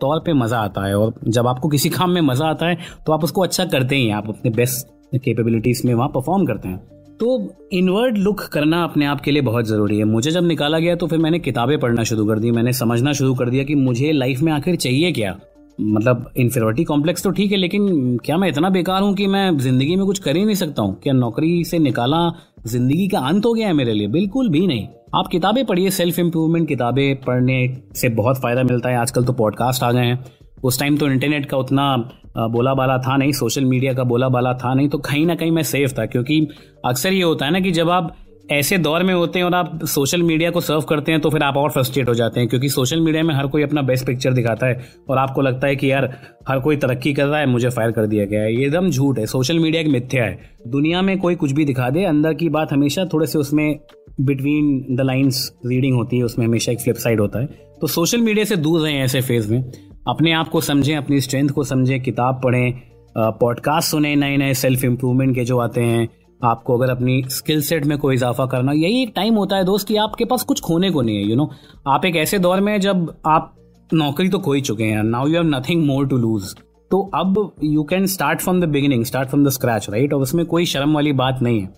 तौर 0.01 0.19
पे 0.19 0.33
मज़ा 0.33 0.59
आता 0.59 0.85
है, 0.85 0.97
और 0.97 1.13
जब 1.27 1.47
आपको 1.47 1.69
किसी 1.69 1.89
काम 1.89 2.11
में 2.11 2.21
मज़ा 2.23 2.45
आता 2.45 2.67
है 2.67 2.77
तो 3.05 3.13
आप 3.13 3.23
उसको 3.23 3.41
अच्छा 3.41 3.65
करते 3.65 3.95
ही 3.95 4.09
आप 4.11 4.29
अपने 4.29 4.51
बेस्ट 4.51 4.87
कैपेबिलिटीज 5.15 5.81
में 5.85 5.93
वहाँ 5.93 6.09
परफॉर्म 6.09 6.45
करते 6.45 6.67
हैं। 6.67 7.02
तो 7.19 7.53
इनवर्ड 7.73 8.17
लुक 8.17 8.41
करना 8.53 8.83
अपने 8.83 9.05
आप 9.05 9.21
के 9.21 9.31
लिए 9.31 9.41
बहुत 9.41 9.65
ज़रूरी 9.65 9.97
है। 9.97 10.03
मुझे 10.05 10.31
जब 10.31 10.43
निकाला 10.43 10.79
गया 10.79 10.95
तो 10.95 11.07
फिर 11.07 11.19
मैंने 11.19 11.39
किताबें 11.39 11.79
पढ़ना 11.79 12.03
शुरू 12.03 12.25
कर 12.25 12.39
दी, 12.39 12.51
मैंने 12.51 12.73
समझना 12.73 13.13
शुरू 13.13 13.33
कर 13.35 13.49
दिया 13.49 13.63
कि 13.63 13.75
मुझे 13.75 14.11
लाइफ 14.11 14.41
में 14.41 14.51
आखिर 14.51 14.75
चाहिए 14.77 15.11
क्या। 15.11 15.35
मतलब 15.79 16.29
इन्फेरिटी 16.37 16.83
कॉम्प्लेक्स 16.83 17.23
तो 17.23 17.29
ठीक 17.31 17.51
है, 17.51 17.57
लेकिन 17.57 18.17
क्या 18.25 18.37
मैं 18.37 18.49
इतना 18.49 18.69
बेकार 18.69 19.01
हूँ 19.01 19.13
कि 19.15 19.27
मैं 19.27 19.57
ज़िंदगी 19.57 19.95
में 19.95 20.05
कुछ 20.05 20.19
कर 20.19 20.35
ही 20.37 20.43
नहीं 20.45 20.55
सकता 20.55 20.81
हूँ? 20.81 20.99
क्या 21.03 21.13
नौकरी 21.13 21.63
से 21.63 21.79
निकाला 21.79 22.29
ज़िंदगी 22.67 23.07
का 23.07 23.19
अंत 23.19 23.45
हो 23.45 23.53
गया 23.53 23.67
है 23.67 23.73
मेरे 23.73 23.93
लिए? 23.93 24.07
बिल्कुल 24.09 24.49
भी 24.49 24.65
नहीं। 24.67 24.87
आप 25.15 25.27
किताबें 25.27 25.65
पढ़िए 25.65 25.89
सेल्फ 25.91 26.19
इंप्रूवमेंट 26.19 26.67
किताबें 26.67 27.15
पढ़ने 27.21 27.57
से 27.95 28.09
बहुत 28.11 28.41
फ़ायदा 28.41 28.63
मिलता 28.63 28.89
है। 28.89 28.97
आजकल 28.97 29.23
तो 29.23 29.33
पॉडकास्ट 29.33 29.83
आ 29.83 29.91
गए 29.91 29.99
हैं। 29.99 30.23
उस 30.63 30.79
टाइम 30.79 30.97
तो 30.97 31.07
इंटरनेट 31.07 31.45
का 31.45 31.57
उतना 31.57 31.95
बोला 32.37 32.73
बाला 32.73 32.97
था 32.97 33.15
नहीं 33.17 33.31
सोशल 33.31 33.65
मीडिया 33.65 33.93
का 33.93 34.03
बोला 34.03 34.29
बाला 34.29 34.53
था 34.55 34.73
नहीं 34.73 34.89
तो 34.89 34.97
कहीं 34.99 35.25
ना 35.25 35.35
कहीं 35.35 35.51
मैं 35.51 35.63
सेफ़ 35.63 35.93
था, 35.93 36.05
क्योंकि 36.05 36.47
अक्सर 36.85 37.13
ये 37.13 37.23
होता 37.23 37.45
है 37.45 37.51
ना 37.51 37.59
कि 37.59 37.71
जब 37.71 37.89
आप 37.89 38.15
ऐसे 38.51 38.77
दौर 38.77 39.03
में 39.03 39.13
होते 39.13 39.39
हैं 39.39 39.45
और 39.45 39.53
आप 39.55 39.83
सोशल 39.85 40.23
मीडिया 40.23 40.49
को 40.51 40.61
सर्व 40.61 40.81
करते 40.81 41.11
हैं 41.11 41.19
तो 41.21 41.29
फिर 41.29 41.43
आप 41.43 41.57
और 41.57 41.69
फ्रस्ट्रेट 41.71 42.09
हो 42.09 42.13
जाते 42.13 42.39
हैं, 42.39 42.49
क्योंकि 42.49 42.69
सोशल 42.69 43.01
मीडिया 43.01 43.23
में 43.23 43.33
हर 43.35 43.47
कोई 43.47 43.63
अपना 43.63 43.81
बेस्ट 43.81 44.05
पिक्चर 44.05 44.33
दिखाता 44.33 44.67
है 44.67 44.81
और 45.09 45.17
आपको 45.17 45.41
लगता 45.41 45.67
है 45.67 45.75
कि 45.75 45.91
यार, 45.91 46.05
हर 46.49 46.59
कोई 46.59 46.77
तरक्की 46.77 47.13
कर 47.13 47.25
रहा 47.25 47.39
है, 47.39 47.45
मुझे 47.45 47.69
फायर 47.69 47.91
कर 47.91 48.05
दिया 48.05 48.25
गया 48.25 48.41
है। 48.41 48.53
ये 48.53 48.65
एकदम 48.65 48.89
झूठ 48.89 49.19
है। 49.19 49.25
सोशल 49.25 49.59
मीडिया 49.59 49.81
एक 49.81 49.87
मिथ्या 49.87 50.23
है। 50.25 50.39
दुनिया 50.67 51.01
में 51.01 51.17
कोई 51.19 51.35
कुछ 51.35 51.51
भी 51.51 51.65
दिखा 51.65 51.89
दे, 51.89 52.03
अंदर 52.05 52.33
की 52.33 52.49
बात 52.49 52.73
हमेशा 52.73 53.05
थोड़े 53.05 53.27
से 53.27 53.39
उसमें 53.39 53.79
बिटवीन 54.21 54.95
द 54.95 55.01
लाइन्स 55.01 55.51
रीडिंग 55.65 55.95
होती 55.95 56.17
है, 56.17 56.23
उसमें 56.23 56.45
हमेशा 56.45 56.71
एक 56.71 56.81
फ्लिप 56.81 56.95
साइड 56.97 57.19
होता 57.19 57.39
है। 57.39 57.45
तो 57.81 57.87
सोशल 57.89 58.21
मीडिया 58.21 58.45
से 58.45 58.55
दूर 58.57 58.81
रहें 58.81 58.99
ऐसे 58.99 59.21
फ़ेज़ 59.21 59.51
में। 59.51 59.63
अपने 60.07 60.31
आप 60.31 60.47
को 60.47 60.61
समझें, 60.61 60.95
अपनी 60.95 61.19
स्ट्रेंथ 61.21 61.49
को 61.49 61.63
समझें, 61.63 61.99
किताब 62.01 62.41
पढ़ें 62.43 62.73
पॉडकास्ट 63.17 63.89
सुने 63.89 64.15
नए 64.15 64.37
नए 64.37 64.53
सेल्फ 64.53 64.83
इम्प्रूवमेंट 64.83 65.35
के 65.35 65.43
जो 65.45 65.57
आते 65.59 65.81
हैं, 65.81 66.07
आपको 66.43 66.77
अगर 66.77 66.89
अपनी 66.89 67.21
स्किल 67.27 67.61
सेट 67.61 67.85
में 67.85 67.97
कोई 67.97 68.15
इजाफा 68.15 68.45
करना, 68.45 68.71
यही 68.71 69.01
एक 69.03 69.11
टाइम 69.15 69.35
होता 69.35 69.55
है 69.55 69.63
दोस्त 69.63 69.87
कि 69.87 69.95
आपके 69.95 70.25
पास 70.25 70.43
कुछ 70.43 70.61
खोने 70.61 70.89
को 70.91 71.01
नहीं 71.01 71.15
है 71.15 71.23
यू 71.23 71.29
you 71.29 71.37
नो 71.37 71.43
know? 71.43 71.55
आप 71.87 72.05
एक 72.05 72.15
ऐसे 72.15 72.39
दौर 72.39 72.61
में 72.61 72.79
जब 72.81 73.13
आप 73.25 73.55
नौकरी 73.93 74.29
तो 74.29 74.39
खो 74.39 74.53
ही 74.53 74.61
चुके 74.61 74.83
हैं 74.83 75.03
now 75.03 75.27
you 75.27 75.33
have 75.33 75.43
nothing 75.45 75.85
more 75.85 76.07
to 76.07 76.17
lose 76.17 76.55
तो 76.91 76.99
अब 77.15 77.51
you 77.63 77.83
can 77.83 78.05
start 78.05 78.41
from 78.41 78.61
the 78.61 78.63
beginning 78.63 79.05
start 79.05 79.29
from 79.29 79.45
the 79.45 79.49
scratch 79.49 79.89
right 79.89 80.13
और 80.13 80.21
उसमें 80.21 80.45
कोई 80.45 80.65
शर्म 80.65 80.93
वाली 80.93 81.13
बात 81.13 81.39
नहीं 81.41 81.61
है। 81.61 81.69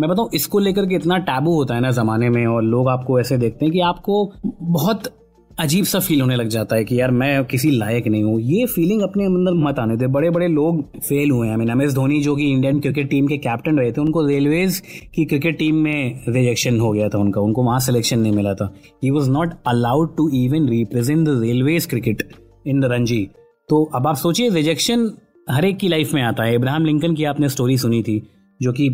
मैं 0.00 0.10
बताऊँ, 0.10 0.28
इसको 0.34 0.58
लेकर 0.58 0.86
के 0.86 0.94
इतना 0.94 1.18
टैबू 1.18 1.54
होता 1.54 1.74
है 1.74 1.80
ना 1.80 1.90
जमाने 1.90 2.28
में 2.30 2.46
और 2.46 2.62
लोग 2.62 2.88
आपको 2.88 3.20
ऐसे 3.20 3.38
देखते 3.38 3.64
हैं 3.64 3.72
कि 3.72 3.80
आपको 3.80 4.32
बहुत 4.62 5.02
अजीब 5.50 5.84
सा 5.84 5.98
फील 5.98 6.20
होने 6.20 6.36
लग 6.36 6.48
जाता 6.48 6.76
है 6.76 6.84
कि 6.84 7.00
यार 7.00 7.10
मैं 7.10 7.44
किसी 7.44 7.70
लायक 7.70 8.06
नहीं 8.06 8.22
हूँ। 8.24 8.40
ये 8.40 8.66
फीलिंग 8.66 9.02
अपने 9.02 9.24
अंदर 9.24 9.54
मत 9.56 9.78
आने 9.78 9.96
दे। 9.96 10.06
बड़े 10.06 10.30
बड़े 10.30 10.46
लोग 10.48 10.98
फेल 10.98 11.30
हुए 11.30 11.48
हैं। 11.48 11.56
मीन 11.56 11.70
एम 11.70 11.82
एस 11.82 11.94
धोनी 11.94 12.20
जो 12.22 12.36
कि 12.36 12.50
इंडियन 12.52 12.80
क्रिकेट 12.80 13.10
टीम 13.10 13.26
के 13.26 13.38
कैप्टन 13.38 13.78
रहे 13.78 13.92
थे, 13.92 14.00
उनको 14.00 14.26
रेलवेज 14.26 14.78
की 15.14 15.24
क्रिकेट 15.24 15.58
टीम 15.58 15.76
में 15.76 16.24
रिजेक्शन 16.28 16.80
हो 16.80 16.92
गया 16.92 17.08
था 17.08 17.18
उनका। 17.18 17.40
उनको 17.40 17.64
वहाँ 17.64 17.78
सिलेक्शन 17.80 18.18
नहीं 18.18 18.32
मिला 18.32 18.54
था। 18.54 18.72
He 19.04 19.10
was 19.10 19.30
not 19.30 19.54
allowed 19.68 20.16
to 20.16 20.28
even 20.36 20.68
represent 20.68 21.26
the 21.28 21.40
railways 21.42 21.86
cricket 21.86 22.28
in 22.66 22.80
the 22.80 22.92
Ranji 22.92 23.22
तो 23.68 23.84
अब 23.94 24.06
आप 24.06 24.16
सोचिए 24.16 24.48
रिजेक्शन 24.50 25.10
हर 25.50 25.64
एक 25.64 25.78
की 25.78 25.88
लाइफ 25.88 26.12
में 26.14 26.22
आता 26.22 26.44
है। 26.44 26.54
इब्राहिम 26.54 26.84
लिंकन 26.84 27.14
की 27.14 27.24
आपने 27.24 27.48
स्टोरी 27.48 27.76
सुनी 27.78 28.02
थी, 28.02 28.22
जो 28.60 28.72
कि 28.72 28.88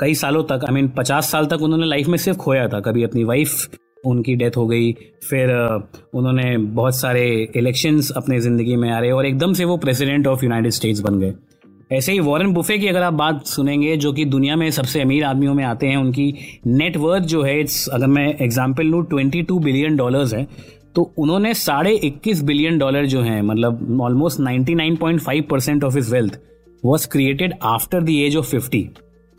कई 0.00 0.14
सालों 0.14 0.42
तक 0.44 0.64
आई 0.64 0.74
मीन 0.74 0.88
पचास 0.88 1.30
साल 1.30 1.46
तक 1.46 1.62
उन्होंने 1.62 1.86
लाइफ 1.86 2.08
में 2.08 2.18
सिर्फ़ 2.18 2.38
खोया 2.38 2.68
था। 2.68 2.80
कभी 2.80 3.02
अपनी 3.02 3.24
वाइफ 3.24 3.70
उनकी 4.04 4.34
डेथ 4.36 4.56
हो 4.56 4.66
गई। 4.66 4.92
फिर 5.22 5.50
उन्होंने 6.14 6.56
बहुत 6.58 6.96
सारे 6.96 7.24
इलेक्शंस 7.56 8.10
अपने 8.16 8.40
ज़िंदगी 8.40 8.76
में 8.76 8.88
आ 8.90 8.98
रहे 8.98 9.10
और 9.10 9.26
एकदम 9.26 9.52
से 9.52 9.64
वो 9.64 9.76
प्रेसिडेंट 9.78 10.26
ऑफ़ 10.26 10.44
यूनाइटेड 10.44 10.72
स्टेट्स 10.72 11.00
बन 11.00 11.18
गए। 11.20 11.32
ऐसे 11.90 12.12
ही 12.12 12.20
वॉरेन 12.20 12.52
बुफे 12.52 12.76
की 12.78 12.86
अगर 12.88 13.02
आप 13.02 13.12
बात 13.14 13.46
सुनेंगे, 13.46 13.96
जो 13.96 14.12
कि 14.12 14.24
दुनिया 14.26 14.56
में 14.56 14.70
सबसे 14.70 15.00
अमीर 15.00 15.24
आदमियों 15.24 15.54
में 15.54 15.64
आते 15.64 15.86
हैं, 15.86 15.96
उनकी 15.96 16.34
नेटवर्थ 16.66 17.24
जो 17.24 17.42
है 17.42 17.58
इट्स 17.60 17.86
अगर 17.88 18.06
मैं 18.08 18.26
एग्ज़ाम्पल 18.36 18.86
लूँ 18.86 19.04
ट्वेंटी 19.06 19.42
टू 19.42 19.58
बिलियन 19.58 19.96
डॉलर्स 19.96 20.34
है। 20.34 20.46
तो 20.94 21.02
उन्होंने 21.18 21.52
साढ़े 21.54 21.92
इक्कीस 21.96 22.42
बिलियन 22.42 22.78
डॉलर 22.78 23.06
जो 23.06 23.20
हैं 23.22 23.40
मतलब 23.42 24.00
almost 24.02 24.40
ninety 24.40 24.74
nine 24.74 24.96
point 24.96 25.20
five 25.20 25.44
percent 25.50 25.84
of 25.84 25.98
his 25.98 26.12
wealth 26.14 26.38
was 26.82 27.08
created 27.08 27.54
after 27.62 28.02
the 28.02 28.10
age 28.10 28.36
of 28.36 28.50
fifty 28.50 28.88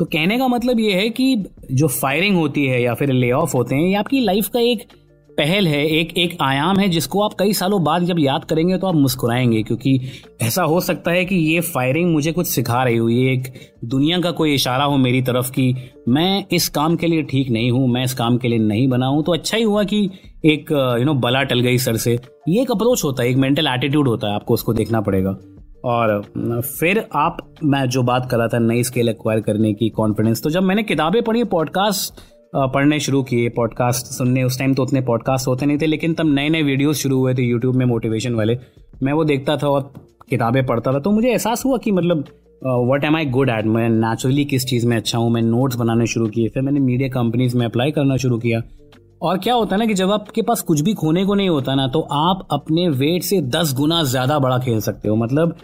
तो 0.03 0.07
कहने 0.07 0.37
का 0.37 0.47
मतलब 0.47 0.79
ये 0.79 0.93
है 0.93 1.09
कि 1.09 1.35
जो 1.71 1.87
फायरिंग 1.87 2.35
होती 2.35 2.65
है 2.65 2.81
या 2.81 2.93
फिर 2.93 3.11
ले 3.11 3.29
ऑफ़ 3.31 3.51
होते 3.53 3.75
हैं, 3.75 3.83
ये 3.83 3.93
आपकी 3.95 4.19
लाइफ 4.21 4.47
का 4.47 4.59
एक 4.61 4.81
पहल 5.29 5.67
है, 5.67 5.85
एक 5.89 6.11
एक 6.17 6.35
आयाम 6.41 6.79
है 6.79 6.87
जिसको 6.89 7.21
आप 7.21 7.33
कई 7.39 7.53
सालों 7.53 7.81
बाद 7.83 8.03
जब 8.03 8.19
याद 8.19 8.45
करेंगे 8.45 8.77
तो 8.77 8.87
आप 8.87 8.95
मुस्कुराएँगे, 8.95 9.61
क्योंकि 9.63 9.99
ऐसा 10.41 10.63
हो 10.63 10.79
सकता 10.81 11.11
है 11.11 11.23
कि 11.25 11.35
ये 11.35 11.61
फायरिंग 11.61 12.11
मुझे 12.13 12.31
कुछ 12.31 12.47
सिखा 12.47 12.83
रही 12.83 12.97
हो, 12.97 13.07
ये 13.09 13.31
एक 13.33 13.47
दुनिया 13.85 14.19
का 14.19 14.31
कोई 14.31 14.53
इशारा 14.53 14.83
हो 14.83 14.97
मेरी 14.97 15.21
तरफ़ 15.21 15.51
कि 15.51 15.73
मैं 16.09 16.45
इस 16.51 16.67
काम 16.69 16.95
के 16.95 17.07
लिए 17.07 17.23
ठीक 17.23 17.49
नहीं 17.49 17.71
हूँ, 17.71 17.87
मैं 17.87 18.03
इस 18.03 18.13
काम 18.13 18.37
के 18.37 18.47
लिए 18.47 18.59
नहीं 18.59 18.87
बना 18.87 19.05
हूँ 19.05 19.23
तो 19.23 19.33
अच्छा 19.33 19.57
ही 19.57 19.63
हुआ 19.63 19.83
कि 19.83 20.09
एक 20.45 20.71
यू 20.99 21.05
नो 21.05 21.13
बला 21.15 21.43
टल 21.43 21.59
गई 21.61 21.77
सर 21.77 21.97
से। 21.97 22.19
ये 22.49 22.61
एक 22.61 22.71
अप्रोच 22.71 23.03
होता 23.03 23.23
है, 23.23 23.29
एक 23.29 23.37
मेंटल 23.37 23.67
एटीट्यूड 23.67 24.07
होता 24.07 24.27
है, 24.27 24.35
आपको 24.35 24.53
उसको 24.53 24.73
देखना 24.73 25.01
पड़ेगा। 25.01 25.37
और 25.83 26.61
फिर 26.61 27.03
आप, 27.15 27.37
मैं 27.63 27.85
जो 27.85 28.03
बात 28.03 28.29
कर 28.31 28.37
रहा 28.37 28.47
था 28.47 28.59
नई 28.59 28.83
स्केल 28.83 29.09
एक्वायर 29.09 29.39
करने 29.41 29.73
की 29.73 29.89
कॉन्फिडेंस 29.89 30.43
तो 30.43 30.49
जब 30.49 30.63
मैंने 30.63 30.83
किताबें 30.83 31.21
पढ़ी 31.23 31.43
पॉडकास्ट 31.43 32.21
पढ़ने 32.55 32.99
शुरू 32.99 33.21
किए 33.23 33.49
पॉडकास्ट 33.49 34.05
सुनने, 34.07 34.43
उस 34.43 34.57
टाइम 34.59 34.73
तो 34.73 34.83
उतने 34.83 35.01
पॉडकास्ट 35.01 35.47
होते 35.47 35.65
नहीं 35.65 35.77
थे, 35.77 35.85
लेकिन 35.85 36.13
तब 36.13 36.25
नए 36.25 36.49
नए 36.49 36.61
वीडियोस 36.63 37.01
शुरू 37.03 37.17
हुए 37.19 37.33
थे 37.35 37.43
यूट्यूब 37.43 37.75
में 37.75 37.85
मोटिवेशन 37.85 38.35
वाले। 38.35 38.57
मैं 39.03 39.13
वो 39.13 39.23
देखता 39.23 39.57
था 39.57 39.67
और 39.67 39.91
किताबें 40.29 40.65
पढ़ता 40.65 40.93
था 40.93 40.99
तो 40.99 41.11
मुझे 41.11 41.29
एहसास 41.29 41.65
हुआ 41.65 41.77
कि 41.77 41.91
मतलब 41.91 42.23
what 42.91 43.03
am 43.03 43.15
I 43.15 43.25
good 43.27 43.49
at 43.49 43.65
मैं 43.67 43.89
नेचुरली 43.89 44.45
किस 44.45 44.65
चीज़ 44.65 44.87
में 44.87 44.95
अच्छा 44.97 45.17
हूँ? 45.17 45.29
मैं 45.31 45.41
नोट्स 45.41 45.75
बनाने 45.75 46.07
शुरू 46.07 46.27
किए, 46.27 46.49
फिर 46.49 46.63
मैंने 46.63 46.79
मीडिया 46.79 47.09
कंपनीज़ 47.09 47.57
में 47.57 47.65
अप्लाई 47.65 47.91
करना 47.91 48.17
शुरू 48.17 48.37
किया। 48.37 48.61
और 49.21 49.37
क्या 49.37 49.53
होता 49.53 49.75
है 49.75 49.79
ना 49.79 49.85
कि 49.85 49.93
जब 49.93 50.11
आपके 50.11 50.41
पास 50.41 50.61
कुछ 50.61 50.81
भी 50.81 50.93
खोने 50.93 51.25
को 51.25 51.35
नहीं 51.35 51.49
होता 51.49 51.75
ना 51.75 51.87
तो 51.87 51.99
आप 52.11 52.47
अपने 52.51 52.87
वेट 52.91 53.23
से 53.23 53.41
दस 53.51 53.73
गुना 53.75 54.01
ज़्यादा 54.03 54.39
बड़ा 54.39 54.57
खेल 54.59 54.79
सकते 54.81 55.09
हो। 55.09 55.15
मतलब 55.15 55.55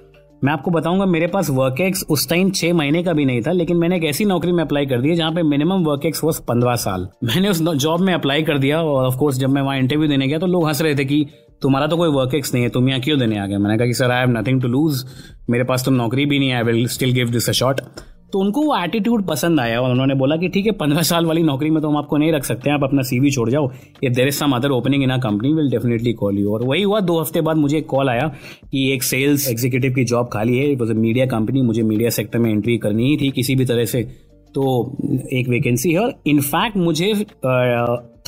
मैं 0.44 0.52
आपको 0.54 0.72
बताऊँगा, 0.72 1.06
मेरे 1.06 1.28
पास 1.28 1.50
वर्क 1.50 1.80
एक्स 1.82 2.04
उस 2.10 2.28
टाइम 2.30 2.52
छह 2.52 2.74
महीने 2.74 3.04
का 3.04 3.14
भी 3.14 3.26
नहीं 3.26 3.42
था, 3.42 3.52
लेकिन 3.52 3.78
मैंने 3.78 3.96
एक 3.98 4.04
ऐसी 4.04 4.26
नौकरी 4.26 4.52
में 4.52 4.64
अप्लाई 4.64 4.86
कर 4.86 5.02
दी 5.02 5.16
जहाँ 5.16 5.32
पे 5.32 5.44
मिनिमम 5.44 5.84
वर्क 5.86 6.06
एक्स 6.06 6.24
वॉज़ 6.24 6.42
पंद्रह 6.42 6.76
साल। 6.76 7.08
मैंने 7.24 7.50
उस 7.50 7.62
जॉब 7.62 8.02
में 8.02 8.14
अप्लाई 8.14 8.44
कर 8.44 8.58
दिया 8.58 8.82
और 8.82 9.06
ऑफकोर्स 9.06 9.38
जब 9.38 9.50
मैं 9.50 9.62
वहाँ 9.62 9.78
इंटरव्यू 9.78 10.08
देने 10.08 10.28
गया 10.28 10.40
तो 10.40 10.48
लोग 10.48 10.68
हंस 10.68 10.82
रहे 10.82 10.96
थे 10.96 11.06
कि 11.06 11.26
तुम्हारा 11.62 11.88
तो 11.88 11.98
कोई 11.98 12.10
वर्क 12.10 12.36
एक्स 12.36 12.54
नहीं 12.54 12.64
है, 12.64 12.70
तुम 12.70 12.90
यहाँ 12.90 13.02
क्यों 13.02 13.20
देने 13.20 13.40
आ 13.40 13.46
गए? 13.46 13.58
मैंने 13.58 13.78
कहा 13.78 13.88
कि 13.88 13.94
sir 13.94 14.12
I 14.12 14.20
have 14.20 14.30
nothing 14.30 14.62
to 14.62 14.68
lose 14.68 15.04
मेरे 15.50 15.64
पास 15.64 15.86
तो 15.86 15.92
नौकरी 15.92 16.26
भी 16.26 16.40
नहीं 16.40 16.54
I 16.54 16.64
will 16.64 16.88
still 16.88 17.14
give 17.14 17.30
this 17.30 17.50
a 17.50 17.54
shot 17.54 17.82
तो 18.34 18.40
उनको 18.40 18.62
वो 18.62 18.76
एटीट्यूड 18.78 19.26
पसंद 19.28 19.60
आया। 19.60 19.80
और 19.82 19.92
उन्होंने 19.92 20.16
बोला 20.16 20.36
कि 20.38 20.48
ठीक 20.50 20.66
है, 20.66 20.72
पंद्रह 20.74 21.02
साल 21.04 21.26
वाली 21.26 21.44
नौकरी 21.44 21.70
में 21.70 21.82
तो 21.82 21.90
हम 21.90 21.98
आपको 21.98 22.18
नहीं 22.18 22.32
रख 22.32 22.44
सकते 22.46 22.70
हैं 22.70 22.78
आप 22.78 22.84
अपना 22.84 23.02
सीवी 23.04 23.32
छोड़ 23.32 23.50
जाओ। 23.50 23.70
If 24.04 24.14
there 24.14 24.28
is 24.28 24.36
some 24.36 24.52
other 24.56 24.72
opening 24.72 25.04
in 25.04 25.12
a 25.12 25.18
company 25.20 25.54
will 25.54 25.70
definitely 25.72 26.14
call 26.14 26.40
you 26.40 26.54
और 26.54 26.64
वही 26.66 26.82
हुआ, 26.82 27.00
दो 27.00 27.20
हफ़्ते 27.20 27.42
बाद 27.42 27.58
मुझे 27.58 27.78
एक 27.78 27.88
कॉल 27.88 28.10
आया 28.10 28.28
कि 28.72 28.92
एक 28.94 29.04
सेल्स 29.04 29.50
एग्जीक्यूटिव 29.50 29.94
की 29.94 30.04
जॉब 30.06 30.30
खाली 30.34 30.58
है 30.58 30.72
it 30.72 30.80
was 30.80 30.92
a 30.92 30.96
media 30.98 31.26
company 31.28 31.62
मुझे 31.62 31.84
मीडिया 31.84 32.10
सेक्टर 32.12 32.40
में 32.40 32.52
एंट्री 32.52 32.78
करनी 32.78 33.10
ही 33.10 33.18
थी 33.18 33.30
किसी 33.32 33.56
भी 33.56 33.66
तरह 33.66 33.86
से। 33.86 34.04
तो 34.56 34.62
एक 35.34 35.50
वैकेंसी 35.50 35.92
है 35.92 36.00
और 36.00 36.14
इनफैक्ट 36.28 36.78
मुझे 36.78 37.14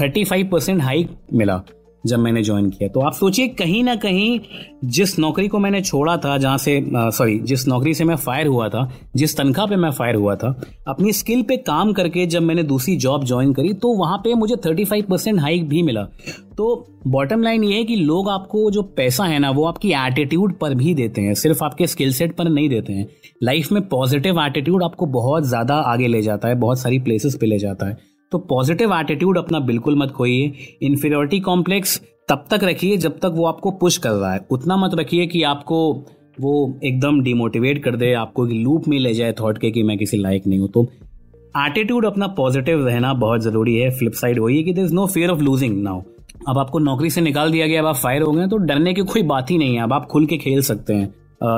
थर्टी 0.02 0.24
फाइव 0.24 0.50
परसेंट 0.52 0.82
हाइक 0.82 1.10
मिला। 1.34 1.56
जब 2.04 2.20
मैंने 2.20 2.44
ज्वाइन 2.44 2.70
किया। 2.70 2.90
तो 2.90 3.00
आप 3.00 3.14
सोचिए, 3.14 3.48
कहीं 3.50 3.84
ना 3.84 3.96
कहीं 3.98 4.40
जिस 4.86 5.18
नौकरी 5.20 5.48
को 5.48 5.60
मैंने 5.60 5.82
छोड़ा 5.82 6.16
था, 6.18 6.38
जहाँ 6.38 6.58
से 6.58 6.84
सॉरी 6.90 7.40
जिस 7.42 7.68
नौकरी 7.68 7.94
से 7.94 8.04
मैं 8.04 8.16
फायर 8.18 8.48
हुआ 8.48 8.68
था, 8.70 8.90
जिस 9.16 9.38
तनख्वाह 9.38 9.68
पे 9.68 9.76
मैं 9.76 9.92
फायर 9.92 10.16
हुआ 10.16 10.36
था, 10.36 10.56
अपनी 10.88 11.14
स्किल 11.14 11.42
पे 11.44 11.58
काम 11.60 11.94
करके 11.94 12.26
जब 12.28 12.42
मैंने 12.42 12.64
दूसरी 12.66 12.96
जॉब 12.98 13.26
ज्वाइन 13.26 13.54
करी 13.54 13.74
तो 13.76 13.94
वहाँ 13.96 14.18
पे 14.18 14.34
मुझे 14.36 14.56
थर्टी 14.66 14.86
फाइव 14.86 15.06
परसेंट 15.10 15.40
हाइक 15.40 15.68
भी 15.70 15.82
मिला। 15.84 16.04
तो 16.58 16.88
बॉटम 17.08 17.44
लाइन 17.44 17.64
ये 17.64 17.78
है 17.78 17.84
कि 17.84 17.96
लोग 17.96 18.30
आपको 18.30 18.70
जो 18.72 18.82
पैसा 18.98 19.26
है 19.26 19.40
ना, 19.40 19.50
वो 19.52 19.66
आपकी 19.66 19.92
एटीट्यूड 19.98 20.58
पर 20.58 20.74
भी 20.76 20.94
देते 20.96 21.22
हैं, 21.22 21.34
सिर्फ़ 21.36 21.64
आपके 21.64 21.88
स्किल 21.88 22.14
सेट 22.14 22.36
पर 22.36 22.50
नहीं 22.50 22.70
देते 22.70 22.94
हैं। 22.94 23.08
लाइफ 23.44 23.72
में 23.72 23.82
पॉजिटिव 23.88 24.42
एटीट्यूड 24.42 24.84
आपको 24.84 25.06
बहुत 25.08 25.44
ज़्यादा 25.44 25.76
आगे 25.76 26.08
ले 26.08 26.22
जाता 26.22 26.48
है, 26.48 26.56
बहुत 26.56 26.80
सारी 26.80 27.00
प्लेसेस 27.00 27.36
पे 27.36 27.46
ले 27.46 27.58
जाता 27.60 27.86
है। 27.86 27.98
तो 28.32 28.38
पॉजिटिव 28.40 28.94
एटीट्यूड 28.96 29.38
अपना 29.38 29.60
बिल्कुल 29.62 29.96
मत 29.96 30.12
खोइए। 30.12 30.52
इन्फीरियोरिटी 30.82 31.40
कॉम्प्लेक्स 31.40 32.00
तब 32.30 32.46
तक 32.52 32.64
रखिए 32.64 32.98
जब 32.98 33.18
तक 33.20 33.32
वो 33.36 33.46
आपको 33.46 33.72
पुश 33.72 33.98
कर 33.98 34.12
रहा 34.12 34.34
है। 34.34 34.46
उतना 34.52 34.78
मत 34.78 34.92
रखिए 34.96 35.26
कि 35.28 35.44
आपको 35.44 35.82
वो 36.38 36.80
एकदम 36.84 37.22
डिमोटिवेट 37.24 37.84
कर 37.84 37.96
दे, 37.96 38.14
आपको 38.14 38.46
लूप 38.46 38.88
में 38.88 38.98
ले 39.00 39.14
जाए 39.14 39.34
थॉट 39.40 39.58
के 39.58 39.72
कि 39.72 39.84
मैं 39.84 39.98
किसी 39.98 40.18
लायक 40.18 40.48
नहीं 40.48 40.60
हूँ। 40.60 40.70
तो 40.70 40.84
एटीट्यूड 41.58 42.06
अपना 42.06 42.28
पॉजिटिव 42.38 42.88
रहना 42.88 43.14
बहुत 43.16 43.42
ज़रूरी 43.42 43.76
है। 43.76 43.90
फ्लिप 43.98 44.14
साइड 44.14 44.40
वही 44.40 44.58
है 44.58 44.64
कि 44.64 44.74
there 44.74 44.82
is 44.82 44.94
no 44.94 45.06
fear 45.08 45.30
of 45.30 45.42
losing 45.42 45.82
now 45.84 46.02
अब 46.50 46.58
आपको 46.58 46.80
नौकरी 46.80 47.10
से 47.10 47.22
निकाल 47.22 47.52
दिया 47.52 47.68
गया, 47.68 47.82
अब 47.82 47.88
आप 47.88 47.96
फायर 47.96 48.22
हो 48.22 48.32
गए 48.32 48.48
तो 48.48 48.58
डरने 48.60 48.94
की 48.94 49.02
कोई 49.04 49.24
बात 49.26 49.52
ही 49.52 49.58
नहीं 49.58 49.76
है। 49.76 49.84
अब 49.84 49.94
आप 49.94 50.06
खुल 50.06 50.26
के 50.26 50.38
खेल 50.38 50.62
सकते 50.64 50.94
हैं। 50.94 51.14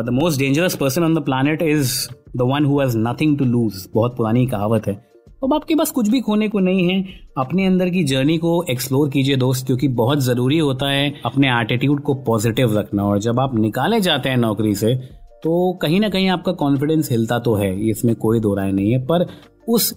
The 0.05 0.09
most 0.13 0.39
dangerous 0.39 0.75
person 0.75 1.03
on 1.03 1.15
the 1.15 1.23
planet 1.23 1.61
is 1.61 1.95
the 2.37 2.41
one 2.43 2.65
who 2.65 2.79
has 2.79 2.97
nothing 2.97 3.37
to 3.37 3.45
lose 3.45 3.87
बहुत 3.93 4.17
पुरानी 4.17 4.45
कहावत 4.47 4.87
है। 4.87 5.01
अब 5.43 5.53
आपके 5.53 5.75
पास 5.75 5.89
कुछ 5.91 6.09
भी 6.09 6.19
खोने 6.21 6.47
को 6.49 6.59
नहीं 6.59 6.87
है, 6.89 7.03
अपने 7.37 7.65
अंदर 7.65 7.89
की 7.89 8.03
जर्नी 8.03 8.37
को 8.37 8.51
एक्सप्लोर 8.69 9.09
कीजिए 9.09 9.35
दोस्त, 9.35 9.65
क्योंकि 9.65 9.87
बहुत 9.93 10.19
ज़रूरी 10.19 10.57
होता 10.57 10.89
है 10.89 11.13
अपने 11.25 11.47
एटीट्यूड 11.53 12.01
को 12.01 12.13
पॉजिटिव 12.23 12.77
रखना। 12.77 13.03
और 13.03 13.19
जब 13.19 13.39
आप 13.39 13.55
निकाले 13.55 13.99
जाते 14.01 14.29
हैं 14.29 14.37
नौकरी 14.37 14.73
से 14.75 14.95
तो 15.43 15.71
कहीं 15.81 15.99
ना 15.99 16.09
कहीं 16.09 16.29
आपका 16.29 16.51
कॉन्फिडेंस 16.53 17.09
हिलता 17.11 17.39
तो 17.39 17.55
है, 17.55 17.89
इसमें 17.89 18.15
कोई 18.15 18.39
दो 18.39 18.53
राय 18.55 18.71
नहीं 18.71 18.91
है। 18.91 18.99
पर 19.05 19.25
उस 19.67 19.93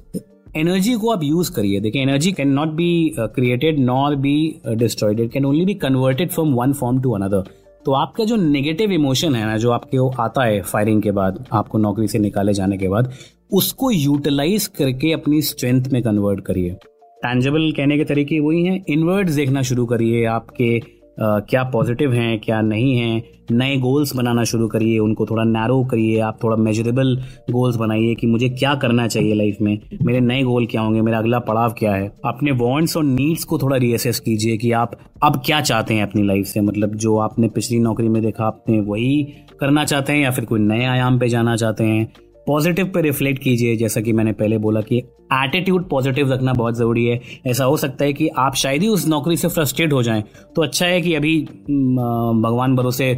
एनर्जी 0.57 0.95
को 0.95 1.11
आप 1.11 1.23
यूज़ 1.23 1.53
करिए। 1.53 1.81
देखिए 1.81 2.03
energy 2.03 2.33
can 2.33 2.49
not 2.51 2.69
be 2.75 3.15
created 3.19 3.79
nor 3.81 4.17
be 4.17 4.35
destroyed 4.69 5.21
it 5.21 5.33
can 5.33 5.45
only 5.45 5.65
be 5.65 5.75
converted 5.77 6.31
from 6.31 6.55
one 6.55 6.73
form 6.73 7.01
to 7.03 7.13
another 7.13 7.45
तो 7.87 7.93
आपका 7.95 8.25
जो 8.25 8.37
नेगेटिव 8.37 8.93
इमोशन 8.93 9.35
है 9.35 9.45
ना, 9.45 9.57
जो 9.57 9.71
आपके 9.71 9.99
वो 9.99 10.13
आता 10.21 10.45
है 10.45 10.61
फायरिंग 10.63 11.03
के 11.03 11.11
बाद, 11.13 11.45
आपको 11.53 11.79
नौकरी 11.79 12.09
से 12.09 12.19
निकाले 12.19 12.53
जाने 12.55 12.79
के 12.79 12.89
बाद 12.89 13.13
उसको 13.53 13.91
यूटिलाइज 13.91 14.67
करके 14.67 15.13
अपनी 15.13 15.41
स्ट्रेंथ 15.43 15.85
में 15.93 16.03
कन्वर्ट 16.03 16.41
करिए। 16.41 16.71
टैंजेबल 17.23 17.73
कहने 17.77 17.97
के 17.99 18.05
तरीके 18.05 18.41
वही 18.41 18.65
हैं। 18.65 18.85
इनवर्ड्स 18.89 19.33
देखना 19.33 19.63
शुरू 19.63 19.87
करिए। 19.87 20.25
आपके 20.25 20.79
क्या 21.21 21.63
पॉजिटिव 21.65 22.13
हैं, 22.13 22.39
क्या 22.39 22.61
नहीं 22.61 22.97
हैं। 22.97 23.23
नए 23.51 23.77
गोल्स 23.77 24.15
बनाना 24.17 24.45
शुरू 24.45 24.67
करिए। 24.69 24.99
उनको 24.99 25.27
थोड़ा 25.27 25.45
नैरो 25.45 25.83
करिए। 25.85 26.19
आप 26.21 26.39
थोड़ा 26.43 26.57
मेजरेबल 26.57 27.17
गोल्स 27.51 27.77
बनाइए 27.77 28.15
कि 28.15 28.27
मुझे 28.27 28.49
क्या 28.49 28.75
करना 28.75 29.07
चाहिए 29.09 29.35
लाइफ 29.35 29.57
में। 29.63 29.79
मेरे 30.03 30.21
नए 30.21 30.43
गोल 30.43 30.67
क्या 30.67 30.81
होंगे? 30.81 31.01
मेरा 31.01 31.19
अगला 31.19 31.39
पड़ाव 31.39 31.75
क्या 31.79 31.95
है? 31.95 32.13
अपने 32.25 32.51
वॉन्ट्स 32.51 32.97
और 32.97 33.05
नीड्स 33.05 33.45
को 33.45 33.59
थोड़ा 33.59 33.77
रीअसेस 33.77 34.21
कीजिए 34.21 34.57
कि 34.57 34.73
आप 34.73 34.99
अब 35.23 35.43
क्या 35.47 35.61
चाहते 35.61 35.95
हैं 35.95 36.03
अपनी 36.03 36.23
लाइफ 36.23 36.47
से। 36.47 36.61
मतलब 36.61 36.95
जो 36.97 37.17
आपने 37.19 37.49
पिछली 37.49 37.79
नौकरी 37.79 38.09
में 38.09 38.23
देखा, 38.23 38.45
आपने 38.45 38.81
वही 38.81 39.23
करना 39.61 39.85
चाहते 39.85 40.13
हैं 40.13 40.21
या 40.21 40.31
फिर 40.31 40.45
कोई 40.45 40.61
नए 40.61 40.85
आयाम 40.85 41.19
पे 41.19 41.29
जाना 41.29 41.57
चाहते 41.57 41.85
हैं। 41.85 42.13
पॉजिटिव 42.47 42.87
पे 42.87 43.01
रिफ्लेक्ट 43.03 43.43
कीजिए, 43.43 43.77
जैसा 43.77 44.01
कि 44.01 44.13
मैंने 44.13 44.33
पहले 44.33 44.59
बोला 44.59 44.81
कि 44.81 44.97
एटीट्यूड 45.35 45.89
पॉजिटिव 45.89 46.33
रखना 46.33 46.53
बहुत 46.53 46.77
ज़रूरी 46.77 47.05
है। 47.07 47.21
ऐसा 47.47 47.65
हो 47.65 47.77
सकता 47.77 48.05
है 48.05 48.13
कि 48.13 48.29
आप 48.39 48.55
शायद 48.55 48.83
ही 48.83 48.89
उस 48.89 49.07
नौकरी 49.09 49.37
से 49.37 49.49
फ्रस्ट्रेट 49.49 49.93
हो 49.93 50.03
जाएँ। 50.03 50.23
तो 50.57 50.63
अच्छा 50.63 50.87
है 50.87 51.01
कि 51.01 51.15
अभी 51.15 51.41
भगवान 52.43 52.77
भरोसे 52.77 53.13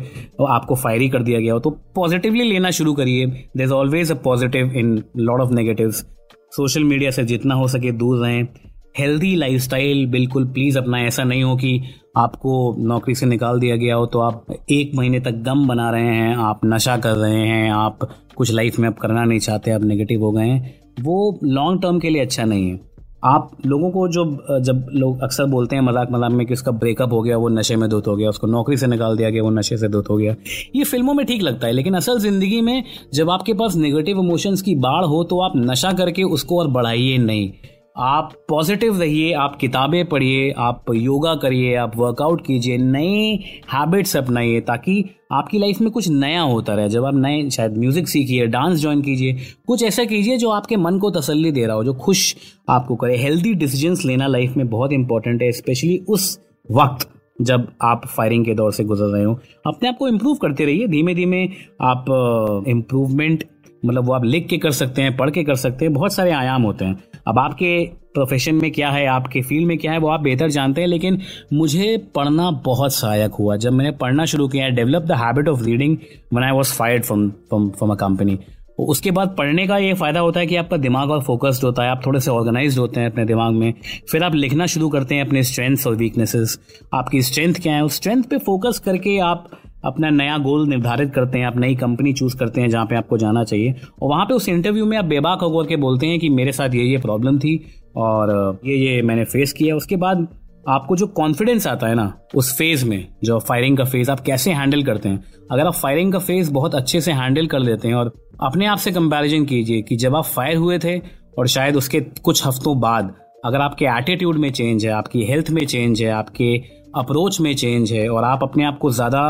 आपको 0.49 0.75
फायर 0.75 1.01
ही 1.01 1.09
कर 1.09 1.23
दिया 1.23 1.41
गया 1.41 1.53
हो। 1.53 1.61
तो 1.61 1.71
पॉजिटिवली 1.97 2.49
लेना 2.51 2.71
शुरू 2.71 2.95
करिए। 2.95 3.27
There 3.27 3.63
is 3.63 3.73
always 3.73 4.13
a 4.13 4.15
positive 4.25 4.73
in 4.73 5.03
lot 5.19 5.41
of 5.41 5.53
negative 5.53 5.91
social 5.91 6.85
media 6.85 7.11
से 7.11 7.25
जितना 7.25 7.55
हो 7.55 7.69
सके 7.69 7.93
दूर 7.93 8.19
रहें। 8.19 8.47
हेल्दी 8.95 9.35
लाइफस्टाइल 9.37 10.07
बिल्कुल 10.11 10.45
प्लीज़ 10.49 10.79
अपना, 10.79 11.01
ऐसा 11.01 11.25
नहीं 11.25 11.43
हो 11.43 11.57
कि 11.57 11.81
आपको 12.17 12.75
नौकरी 12.79 13.15
से 13.15 13.27
निकाल 13.27 13.61
दिया 13.61 13.77
गया 13.77 13.95
हो 13.95 14.07
तो 14.07 14.21
आप 14.21 14.47
एक 14.71 14.95
महीने 14.95 15.21
तक 15.21 15.43
गम 15.45 15.67
बना 15.69 15.91
रहे 15.91 16.15
हैं, 16.15 16.35
आप 16.37 16.61
नशा 16.65 16.97
कर 16.99 17.17
रहे 17.17 17.47
हैं, 17.47 17.71
आप 17.73 18.09
कुछ 18.37 18.53
लाइफ 18.53 18.79
में 18.79 18.89
अब 18.89 18.95
करना 18.95 19.25
नहीं 19.25 19.39
चाहते, 19.41 19.71
आप 19.71 19.83
नेगेटिव 19.85 20.23
हो 20.23 20.33
गए 20.33 20.47
हैं, 20.47 20.75
वो 21.01 21.39
लॉन्ग 21.45 21.83
टर्म 21.83 21.99
के 22.01 22.11
लिए 22.11 22.23
अच्छा 22.23 22.45
नहीं 22.45 22.71
है। 22.71 22.87
आप 23.25 23.51
लोगों 23.67 23.91
को 23.91 24.07
जो 24.09 24.25
जब 24.61 24.87
लोग 24.95 25.23
अक्सर 25.23 25.45
बोलते 25.47 25.77
हैं, 25.77 25.83
मज़ाक 25.83 26.09
मज़ाक 26.13 26.33
में 26.33 26.47
कि 26.47 26.55
उसका 26.55 26.73
ब्रेकअप 26.73 27.13
हो 27.13 27.23
गया, 27.23 27.37
वो 27.37 27.49
नशे 27.49 27.77
में 27.77 27.89
धुत 27.91 28.07
हो 28.09 28.17
गया, 28.17 28.29
उसको 28.29 28.47
नौकरी 28.47 28.77
से 28.77 28.87
निकाल 28.87 29.17
दिया 29.17 29.31
गया, 29.31 29.43
वो 29.43 29.51
नशे 29.51 29.77
से 29.77 29.89
धुत 29.89 30.11
हो 30.11 30.17
गया, 30.17 30.35
ये 30.77 30.85
फ़िल्मों 30.85 31.15
में 31.15 31.25
ठीक 31.27 31.43
लगता 31.43 31.67
है, 31.67 31.73
लेकिन 31.73 31.95
असल 31.95 32.19
ज़िंदगी 32.19 32.61
में 32.61 32.85
जब 33.15 33.31
आपके 33.31 33.55
पास 33.55 33.77
नेगेटिव 33.77 34.21
इमोशंस 34.21 34.63
की 34.63 34.75
बाढ़ 34.77 35.05
हो 35.05 35.23
तो 35.25 35.41
आप 35.41 35.53
नशा 35.59 35.93
करके 35.95 36.23
उसको 36.25 36.59
और 36.59 36.69
बढ़ाइए 36.71 37.19
नहीं। 37.19 37.51
आप 37.99 38.33
पॉजिटिव 38.49 39.01
रहिए, 39.01 39.33
आप 39.33 39.57
किताबें 39.57 40.05
पढ़िए, 40.09 40.51
आप 40.59 40.85
योगा 40.95 41.35
करिए, 41.35 41.75
आप 41.75 41.97
वर्कआउट 41.97 42.45
कीजिए 42.47 42.77
नए 42.79 43.35
हैबिट्स 43.73 44.17
अपनाइए 44.17 44.61
ताकि 44.61 45.05
आपकी 45.33 45.59
लाइफ 45.59 45.81
में 45.81 45.91
कुछ 45.91 46.09
नया 46.09 46.43
होता 46.43 46.75
रहे। 46.75 46.89
जब 46.89 47.05
आप 47.05 47.15
नए, 47.15 47.51
शायद 47.51 47.79
म्यूज़िक 47.79 48.09
सीखिए 48.09 48.47
डांस 48.47 48.81
ज्वाइन 48.81 49.03
कीजिए, 49.03 49.37
कुछ 49.67 49.83
ऐसा 49.83 50.05
कीजिए 50.05 50.37
जो 50.37 50.51
आपके 50.51 50.77
मन 50.77 50.99
को 50.99 51.11
तसल्ली 51.11 51.53
दे 51.53 51.67
रहा 51.67 51.77
हो, 51.77 51.85
जो 51.85 51.95
खुश 51.95 52.37
आपको 52.69 52.97
करे। 52.97 53.17
हेल्दी 53.17 53.55
डिसीजंस 53.55 54.05
लेना 54.05 54.27
लाइफ 54.27 54.57
में 54.57 54.69
बहुत 54.69 54.93
इंपॉर्टेंट 54.93 55.43
है 55.43 55.53
स्पेशली 55.53 55.99
उस 56.09 56.41
वक्त 56.71 57.09
जब 57.41 57.69
आप 57.83 58.07
फायरिंग 58.07 58.45
के 58.45 58.55
दौर 58.55 58.73
से 58.73 58.85
गुजर 58.85 59.05
रहे 59.05 59.25
हो। 59.25 59.39
अपने 59.67 59.89
आप 59.89 59.97
को 59.99 60.09
इम्प्रूव 60.09 60.37
करते 60.37 60.65
रहिए। 60.65 60.87
धीमे 60.87 61.15
धीमे 61.15 61.49
आप 61.81 62.65
इम्प्रूवमेंट 62.69 63.45
मतलब 63.87 64.07
वो 64.07 64.13
आप 64.13 64.25
लिख 64.25 64.47
के 64.47 64.59
कर 64.59 64.71
सकते 64.71 65.03
हैं, 65.03 65.17
पढ़ 65.17 65.31
के 65.31 65.45
कर 65.45 65.55
सकते 65.55 65.85
हैं, 65.85 65.95
बहुत 65.95 66.13
सारे 66.13 66.31
आयाम 66.31 66.63
होते 66.63 66.85
हैं। 66.85 67.03
अब 67.29 67.39
आपके 67.39 67.79
प्रोफेशन 68.15 68.55
में 68.55 68.71
क्या 68.73 68.91
है, 68.91 69.07
आपके 69.07 69.41
फ़ील्ड 69.43 69.67
में 69.67 69.77
क्या 69.79 69.93
है, 69.93 69.99
वो 69.99 70.09
आप 70.09 70.21
बेहतर 70.21 70.49
जानते 70.51 70.81
हैं, 70.81 70.89
लेकिन 70.89 71.21
मुझे 71.53 71.97
पढ़ना 72.15 72.51
बहुत 72.65 72.95
सहायक 72.95 73.33
हुआ। 73.33 73.57
जब 73.57 73.73
मैंने 73.73 73.91
पढ़ना 73.97 74.25
शुरू 74.25 74.49
किया 74.49 74.69
develop 74.69 75.03
the 75.03 75.13
habit 75.13 75.49
of 75.49 75.63
reading 75.65 75.97
when 76.33 76.43
I 76.43 76.53
was 76.53 76.73
fired 76.75 77.05
from 77.05 77.29
from 77.31 77.69
from 77.71 77.93
a 77.93 77.95
company 77.95 78.39
उसके 78.79 79.11
बाद 79.11 79.35
पढ़ने 79.39 79.67
का 79.67 79.77
ये 79.79 79.95
फ़ायदा 79.95 80.21
होता 80.21 80.41
है 80.41 80.47
कि 80.47 80.57
आपका 80.57 80.77
दिमाग 80.77 81.11
और 81.11 81.23
फोकस्ड 81.23 81.65
होता 81.65 81.83
है, 81.83 81.91
आप 81.91 82.03
थोड़े 82.07 82.21
से 82.21 82.31
ऑर्गेनाइज 82.31 82.79
होते 82.79 83.01
हैं 83.01 83.11
अपने 83.11 83.25
दिमाग 83.25 83.53
में, 83.53 83.73
फिर 84.11 84.25
आप 84.25 84.35
लिखना 84.35 84.67
शुरू 84.67 84.89
करते 84.89 85.15
हैं 85.15 85.27
अपने 85.27 85.43
स्ट्रेंथ्स 85.43 85.87
और 85.87 85.97
वीकनेसेस 85.97 86.59
आपकी 86.95 87.23
स्ट्रेंथ 87.23 87.55
क्या 87.55 87.75
है? 87.75 87.85
उस 87.85 87.97
स्ट्रेंथ 87.97 88.23
पे 88.23 88.39
फोकस 88.39 88.79
करके 88.79 89.19
आप 89.19 89.51
अपना 89.85 90.11
नया 90.11 90.39
गोल 90.39 90.67
निर्धारित 90.69 91.13
करते 91.15 91.39
हैं, 91.39 91.47
आप 91.47 91.57
नई 91.57 91.75
कंपनी 91.75 92.13
चूज़ 92.13 92.37
करते 92.37 92.61
हैं 92.61 92.69
जहाँ 92.69 92.87
पे 92.87 92.97
आपको 92.97 93.19
जाना 93.19 93.45
चाहिए। 93.45 93.75
और 94.03 94.09
वहाँ 94.09 94.25
पे 94.25 94.35
उस 94.35 94.49
इंटरव्यू 94.49 94.87
में 94.87 94.97
आप 94.99 95.05
बेबाक 95.05 95.41
होकर 95.41 95.69
के 95.69 95.77
बोलते 95.77 96.07
हैं 96.07 96.19
कि 96.19 96.29
मेरे 96.29 96.53
साथ 96.53 96.75
ये 96.75 96.85
ये 96.85 96.99
प्रॉब्लम 96.99 97.39
थी 97.39 97.57
और 97.97 98.61
ये 98.67 98.77
ये 98.77 99.03
मैंने 99.03 99.25
फेस 99.25 99.53
किया। 99.53 99.77
उसके 99.77 99.97
बाद 99.97 100.27
आपको 100.69 100.97
जो 100.97 101.07
कॉन्फिडेंस 101.07 101.67
आता 101.67 101.87
है 101.87 101.95
ना, 101.95 102.13
उस 102.35 102.57
फ़ेज़ 102.59 102.85
में, 102.85 103.07
जो 103.25 103.39
फायरिंग 103.39 103.77
का 103.79 103.85
फ़ेज़ 103.85 104.11
आप 104.11 104.21
कैसे 104.21 104.53
हैंडल 104.53 104.83
करते 104.83 105.09
हैं? 105.09 105.25
अगर 105.51 105.67
आप 105.67 105.75
फायरिंग 105.75 106.13
का 106.13 106.19
फ़ेज़ 106.19 106.53
बहुत 106.53 106.75
अच्छे 106.75 107.01
से 107.01 107.13
हैंडल 107.13 107.47
कर 107.47 107.59
लेते 107.59 107.89
हैं 107.89 107.95
और 107.95 108.13
अपने 108.43 108.67
आप 108.67 108.79
से 108.79 108.91
कंपैरिजन 108.93 109.45
कीजिए 109.45 109.83
कि 109.83 109.97
जब 109.97 110.17
आप 110.17 110.25
फायर 110.25 110.57
हुए 110.57 110.79
थे 110.79 110.99
और 111.39 111.47
शायद 111.47 111.77
उसके 111.77 112.01
कुछ 112.01 112.47
हफ्तों 112.47 112.79
बाद 112.81 113.15
अगर 113.45 113.61
आपके 113.61 113.85
एटीट्यूड 113.85 114.37
में 114.37 114.51
चेंज 114.53 114.85
है, 114.87 114.93
आपकी 114.93 115.25
हेल्थ 115.25 115.51
में 115.51 115.65
चेंज 115.67 116.03
है, 116.03 116.11
आपके 116.11 116.57
अप्रोच 116.97 117.41
में 117.41 117.55
चेंज 117.57 117.93
है 117.93 118.09
और 118.09 118.25
आप 118.25 118.43
अपने 118.43 118.65
आप 118.65 118.79
को 118.79 118.91
ज़्यादा 118.91 119.23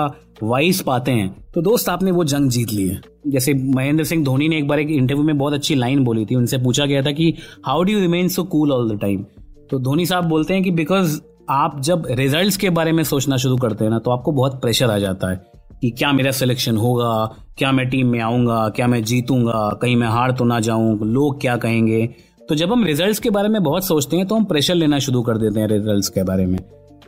वाइस 0.43 0.81
पाते 0.81 1.13
हैं। 1.13 1.29
तो 1.55 1.63
दोस्त, 1.63 1.89
आपने 1.89 2.11
वो 2.11 2.25
जंग 2.25 2.51
जीत 2.51 2.73
ली 2.73 2.87
है। 2.89 3.01
जैसे 3.27 3.55
महेंद्र 3.55 4.05
सिंह 4.05 4.25
धोनी 4.25 4.49
ने 4.49 4.59
एक 4.59 4.69
बार 4.69 4.81
एक 4.81 4.91
इंटरव्यू 4.91 5.25
में 5.25 5.39
बहुत 5.39 5.53
अच्छी 5.53 5.75
लाइन 5.75 6.05
बोली 6.05 6.25
थी। 6.27 6.35
उनसे 6.35 6.59
पूछा 6.59 6.87
गया 6.87 7.03
था 7.03 7.13
कि 7.13 7.33
how 7.67 7.83
do 7.83 7.93
you 7.93 8.01
remain 8.01 8.29
so 8.29 8.45
cool 8.47 8.73
all 8.73 8.91
the 8.91 9.01
time 9.01 9.25
तो 9.71 9.79
धोनी 9.79 10.07
साहब 10.07 10.25
बोलते 10.25 10.55
हैं 10.55 10.63
कि 10.63 10.71
बिकॉज़ 10.73 11.21
आप 11.51 11.81
जब 11.81 12.07
रिजल्ट्स 12.11 12.57
के 12.57 12.71
बारे 12.71 12.93
में 12.93 13.03
सोचना 13.05 13.37
शुरू 13.37 13.57
करते 13.57 13.85
हैं 13.85 13.91
ना 13.91 13.99
तो 13.99 14.11
आपको 14.11 14.33
बहुत 14.33 14.61
प्रेशर 14.63 14.91
आ 14.91 14.99
जाता 14.99 15.31
है 15.31 15.41
कि 15.83 15.91
क्या 15.91 16.13
मेरा 16.13 16.31
सिलेक्शन 16.33 16.77
होगा, 16.77 17.11
क्या 17.59 17.71
मैं 17.73 17.89
टीम 17.91 18.07
में 18.07 18.21
आऊँगा, 18.21 18.69
क्या 18.69 18.87
मैं 18.87 19.03
जीतूँगा, 19.03 19.69
कहीं 19.83 19.97
मैं 19.97 20.09
हार 20.09 20.33
तो 20.33 20.45
ना 20.45 20.59
जाऊँ, 20.61 20.99
लोग 21.05 21.41
क्या 21.41 21.57
कहेंगे? 21.57 22.07
तो 22.49 22.55
जब 22.55 22.73
हम 22.73 22.85
रिजल्ट्स 22.85 23.19
के 23.19 23.31
बारे 23.31 23.49
में 23.49 23.63
बहुत 23.63 23.87
सोचते 23.87 24.17
हैं 24.17 24.27
तो 24.27 24.35
हम 24.35 24.45
प्रेशर 24.45 24.75
लेना 24.75 24.99
शुरू 24.99 25.23
कर 25.23 25.39
देते 25.39 25.61
हैं 25.61 25.69
रिजल्ट्स 25.69 26.09
के 26.09 26.23
बारे 26.23 26.47
में। 26.47 26.59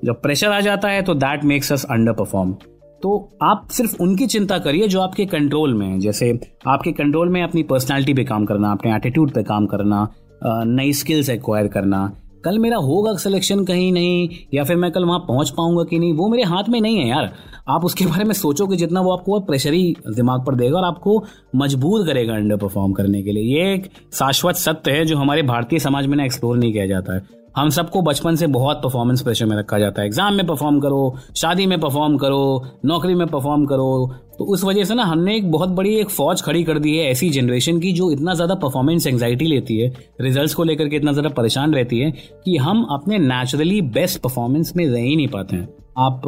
जब 0.05 0.21
प्रेशर 0.23 0.49
आ 0.49 0.61
जाता 0.61 0.89
है 0.89 1.03
तो 1.03 1.15
that 1.15 1.45
makes 1.45 1.73
us 1.73 1.85
under 1.91 2.13
perform 2.13 2.53
तो 3.03 3.11
आप 3.43 3.69
सिर्फ़ 3.71 3.97
उनकी 4.03 4.27
चिंता 4.27 4.59
करिए 4.59 4.89
जो 4.89 5.01
आपके 5.01 5.25
कंट्रोल 5.27 5.75
में 5.75 5.87
है। 5.87 5.99
जैसे 5.99 6.29
आपके 6.67 6.93
कंट्रोल 6.93 7.29
में 7.29 7.43
अपनी 7.43 7.63
पर्सनालिटी 7.63 8.15
पे 8.15 8.25
काम 8.25 8.45
करना, 8.45 8.73
अपने 8.73 8.95
एटीट्यूड 8.97 9.31
पे 9.33 9.43
काम 9.43 9.67
करना 9.67 10.09
नई 10.45 10.93
स्किल्स 10.93 11.31
एक्वायर 11.31 11.69
करना। 11.69 12.11
कल 12.45 12.59
मेरा 12.59 12.77
होगा 12.77 13.15
सिलेक्शन 13.15 13.65
कहीं 13.65 13.91
नहीं, 13.93 14.29
या 14.55 14.65
फिर 14.65 14.77
मैं 14.77 14.91
कल 14.93 15.05
वहाँ 15.05 15.19
पहुँच 15.21 15.51
पाऊँगा 15.51 15.85
कि 15.85 15.99
नहीं, 15.99 16.13
वो 16.13 16.29
मेरे 16.29 16.43
हाथ 16.43 16.69
में 16.69 16.81
नहीं 16.81 16.99
है 16.99 17.09
यार। 17.09 17.33
आप 17.69 17.85
उसके 17.85 18.07
बारे 18.07 18.25
में 18.25 18.35
सोचोगे 18.35 18.77
जितना 18.77 19.01
वो 19.01 19.13
आपको 19.13 19.41
प्रेशर 19.41 19.73
ही 19.73 19.95
दिमाग 20.09 20.45
पर 20.47 20.55
देगा 20.55 20.79
और 20.79 20.85
आपको 20.85 21.23
मजबूर 21.57 22.07
करेगा 22.07 22.35
अंडर 22.35 22.57
परफॉर्म 22.57 22.93
करने 22.93 23.23
के 23.23 23.33
लिए। 23.33 23.57
ये 23.57 23.75
एक 23.75 23.91
शाश्वत 24.13 24.57
सत्य 24.59 24.91
है 24.91 25.05
जो 25.05 25.17
हमारे 25.17 25.43
भारतीय 25.43 25.79
समाज 25.79 26.07
में 26.07 26.17
ना 26.17 26.25
एक्सप्लोर 26.25 26.57
नहीं 26.57 26.73
किया 26.73 26.87
जाता 26.87 27.15
है। 27.15 27.40
हम 27.57 27.71
सबको 27.71 28.01
बचपन 28.03 28.37
से 28.37 28.47
बहुत 28.49 28.77
परफॉर्मेंस 28.77 29.23
प्रेशर 29.23 29.47
में 29.47 29.57
रखा 29.57 29.79
जाता 29.79 30.01
है। 30.01 30.07
एग्ज़ाम 30.07 30.35
में 30.35 30.47
परफॉर्म 30.47 30.79
करो, 30.81 31.17
शादी 31.37 31.67
में 31.67 31.79
परफॉर्म 31.81 32.17
करो, 32.17 32.65
नौकरी 32.85 33.15
में 33.15 33.27
परफॉर्म 33.27 33.65
करो। 33.67 34.11
तो 34.39 34.45
उस 34.45 34.65
वजह 34.65 34.85
से 34.85 34.95
ना 34.95 35.05
हमने 35.05 35.37
एक 35.37 35.51
बहुत 35.51 35.69
बड़ी 35.71 35.95
एक 35.95 36.11
फौज 36.11 36.43
खड़ी 36.43 36.63
कर 36.65 36.79
दी 36.79 36.97
है 36.97 37.11
ऐसी 37.11 37.31
जनरेशन 37.31 37.81
की 37.81 37.93
जो 37.93 38.11
इतना 38.13 38.35
ज़्यादा 38.35 38.55
परफॉर्मेंस 38.57 39.07
एंगजाइटी 39.07 39.47
लेती 39.47 39.79
है 39.79 39.93
रिजल्ट्स 40.21 40.55
को 40.55 40.65
लेकर 40.65 40.89
के 40.89 40.97
इतना 40.97 41.13
ज़्यादा 41.13 41.29
परेशान 41.33 41.75
रहती 41.75 41.99
है 41.99 42.11
कि 42.45 42.57
हम 42.59 42.83
अपने 42.93 43.19
नेचुरली 43.19 43.81
बेस्ट 43.91 44.21
परफॉर्मेंस 44.21 44.73
में 44.77 44.87
रह 44.87 45.01
ही 45.01 45.17
नहीं 45.17 45.29
पाते 45.29 45.57
हैं। 45.57 45.69
आप 45.99 46.23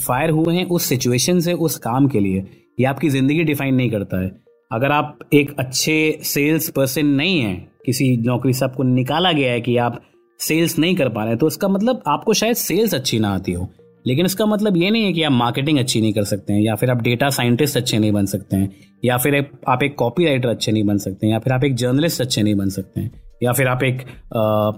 फायर 0.00 0.30
हुए 0.30 0.54
हैं 0.54 0.66
उस 0.66 0.84
सिचुएशन 0.84 1.40
से, 1.40 1.52
उस 1.52 1.76
काम 1.78 2.08
के 2.08 2.20
लिए। 2.20 2.44
ये 2.80 2.86
आपकी 2.86 3.08
ज़िंदगी 3.10 3.44
डिफाइन 3.44 3.74
नहीं 3.74 3.90
करता 3.90 4.22
है। 4.22 4.30
अगर 4.70 4.92
आप 4.92 5.18
एक 5.34 5.54
अच्छे 5.58 6.18
सेल्स 6.24 6.68
पर्सन 6.70 7.06
नहीं 7.06 7.38
हैं, 7.40 7.56
किसी 7.86 8.16
नौकरी 8.18 8.52
से 8.52 8.64
आपको 8.64 8.82
निकाला 8.84 9.32
गया 9.32 9.52
है 9.52 9.60
कि 9.60 9.76
आप 9.76 10.00
सेल्स 10.40 10.78
नहीं 10.78 10.94
कर 10.96 11.08
पा 11.08 11.24
रहे 11.24 11.36
तो 11.36 11.46
इसका 11.46 11.68
मतलब 11.68 12.02
आपको 12.06 12.34
शायद 12.34 12.56
सेल्स 12.56 12.94
अच्छी 12.94 13.18
ना 13.18 13.34
आती 13.34 13.52
हो। 13.52 13.68
लेकिन 14.04 14.26
इसका 14.26 14.46
मतलब 14.46 14.76
ये 14.76 14.90
नहीं 14.90 15.04
है 15.04 15.12
कि 15.12 15.22
आप 15.22 15.32
मार्केटिंग 15.32 15.78
अच्छी 15.78 16.00
नहीं 16.00 16.12
कर 16.12 16.24
सकते 16.24 16.52
हैं, 16.52 16.60
या 16.60 16.74
फिर 16.74 16.90
आप 16.90 17.02
डेटा 17.02 17.28
साइंटिस्ट 17.30 17.76
अच्छे 17.76 17.98
नहीं 17.98 18.12
बन 18.12 18.26
सकते 18.26 18.56
हैं, 18.56 18.70
या 19.04 19.16
फिर 19.16 19.36
आप 19.68 19.82
एक 19.82 19.94
कॉपी 19.98 20.24
राइटर 20.24 20.48
अच्छे 20.48 20.72
नहीं 20.72 20.84
बन 20.84 20.98
सकते 20.98 21.26
हैं, 21.26 21.32
या 21.32 21.38
फिर 21.38 21.52
आप 21.52 21.64
एक 21.64 21.74
जर्नलिस्ट 21.74 22.20
अच्छे 22.20 22.42
नहीं 22.42 22.54
बन 22.54 22.68
सकते 22.68 23.00
हैं, 23.00 23.10
या 23.42 23.52
फिर 23.52 23.68
आप 23.68 23.82
एक 23.82 24.02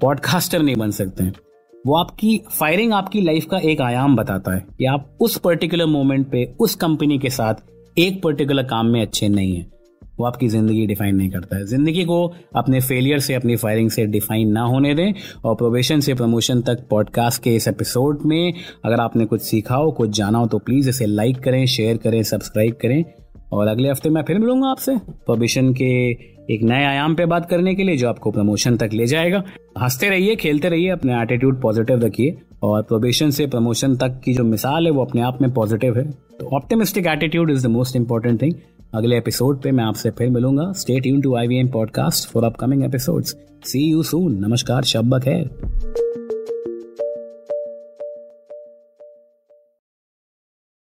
पॉडकास्टर 0.00 0.62
नहीं 0.62 0.76
बन 0.76 0.90
सकते 0.90 1.24
हैं। 1.24 1.34
वो 1.84 1.96
आपकी 1.96 2.40
फायरिंग 2.50 2.92
आपकी 2.92 3.20
लाइफ 3.20 3.46
का 3.46 3.58
एक 3.64 3.80
आयाम 3.80 4.16
बताता 4.16 4.54
है 4.54 4.64
कि 4.78 4.84
आप 4.84 5.16
उस 5.20 5.36
पर्टिकुलर 5.38 5.86
मोमेंट 5.86 6.30
पे, 6.30 6.44
उस 6.60 6.74
कंपनी 6.74 7.18
के 7.18 7.30
साथ 7.30 7.54
एक 7.96 8.22
पर्टिकुलर 8.22 8.62
काम 8.62 8.86
में 8.86 9.00
अच्छे 9.02 9.28
नहीं 9.28 9.56
हैं। 9.56 9.70
वो 10.18 10.26
आपकी 10.26 10.48
ज़िंदगी 10.48 10.86
डिफाइन 10.86 11.16
नहीं 11.16 11.30
करता 11.30 11.56
है। 11.56 11.64
ज़िंदगी 11.66 12.04
को 12.04 12.26
अपने 12.56 12.80
फेलियर 12.80 13.18
से, 13.18 13.34
अपनी 13.34 13.56
फायरिंग 13.56 13.90
से 13.90 14.06
डिफाइन 14.06 14.52
ना 14.52 14.62
होने 14.64 14.94
दें 14.94 15.12
और 15.44 15.54
प्रोबेशन 15.54 16.00
से 16.00 16.14
प्रमोशन 16.14 16.60
तक 16.60 16.86
पॉडकास्ट 16.90 17.42
के 17.42 17.54
इस 17.56 17.68
एपिसोड 17.68 18.22
में 18.26 18.52
अगर 18.84 19.00
आपने 19.00 19.24
कुछ 19.24 19.42
सीखा 19.42 19.74
हो, 19.74 19.90
कुछ 19.90 20.16
जाना 20.16 20.38
हो 20.38 20.46
तो 20.46 20.58
प्लीज़ 20.58 20.88
इसे 20.88 21.06
लाइक 21.06 21.38
करें 21.38 21.64
शेयर 21.66 21.96
करें 21.96 22.22
सब्सक्राइब 22.22 22.74
करें 22.82 23.04
और 23.52 23.68
अगले 23.68 23.90
हफ़्ते 23.90 24.10
मैं 24.10 24.22
फिर 24.22 24.38
मिलूँगा 24.38 24.68
आपसे 24.68 24.96
प्रोबेशन 24.96 25.72
के 25.74 25.86
एक 26.54 26.62
नए 26.62 26.84
आयाम 26.84 27.14
पे 27.14 27.24
बात 27.26 27.48
करने 27.50 27.74
के 27.74 27.84
लिए 27.84 27.96
जो 27.96 28.08
आपको 28.08 28.30
प्रमोशन 28.30 28.76
तक 28.76 28.90
ले 28.92 29.06
जाएगा। 29.06 29.42
हँसते 29.78 30.08
रहिए, 30.08 30.34
खेलते 30.36 30.68
रहिए, 30.68 30.90
अपने 30.90 31.20
एटीट्यूड 31.22 31.60
पॉजिटिव 31.62 32.04
रखिए 32.04 32.36
और 32.62 32.82
प्रोबेशन 32.82 33.30
से 33.30 33.46
प्रमोशन 33.46 33.96
तक 33.96 34.20
की 34.24 34.34
जो 34.34 34.44
मिसाल 34.44 34.86
है 34.86 34.92
वो 34.92 35.04
अपने 35.04 35.22
आप 35.22 35.38
में 35.42 35.52
पॉजिटिव 35.54 35.98
है। 35.98 36.04
तो 36.38 36.56
optimistic 36.56 37.06
attitude 37.06 37.50
is 37.50 37.66
the 37.66 37.70
most 37.70 37.96
important 37.96 38.40
thing 38.42 38.52
अगले 38.96 39.16
एपिसोड 39.16 39.62
पे 39.62 39.70
मैं 39.70 39.84
आपसे 39.84 40.10
फिर 40.10 40.30
मिलूँगा। 40.30 40.72
स्टेट 40.72 41.06
यून 41.06 41.20
to 41.20 41.34
I 41.36 41.46
V 41.46 41.56
M 41.56 41.68
podcast 41.68 42.28
for 42.28 42.44
upcoming 42.44 42.84
episode 42.84 43.24
see 43.64 43.90
you 43.90 44.02
soon 44.02 44.32
नमस्कार 44.32 44.82
शब्बक 44.82 45.24
है 45.24 45.44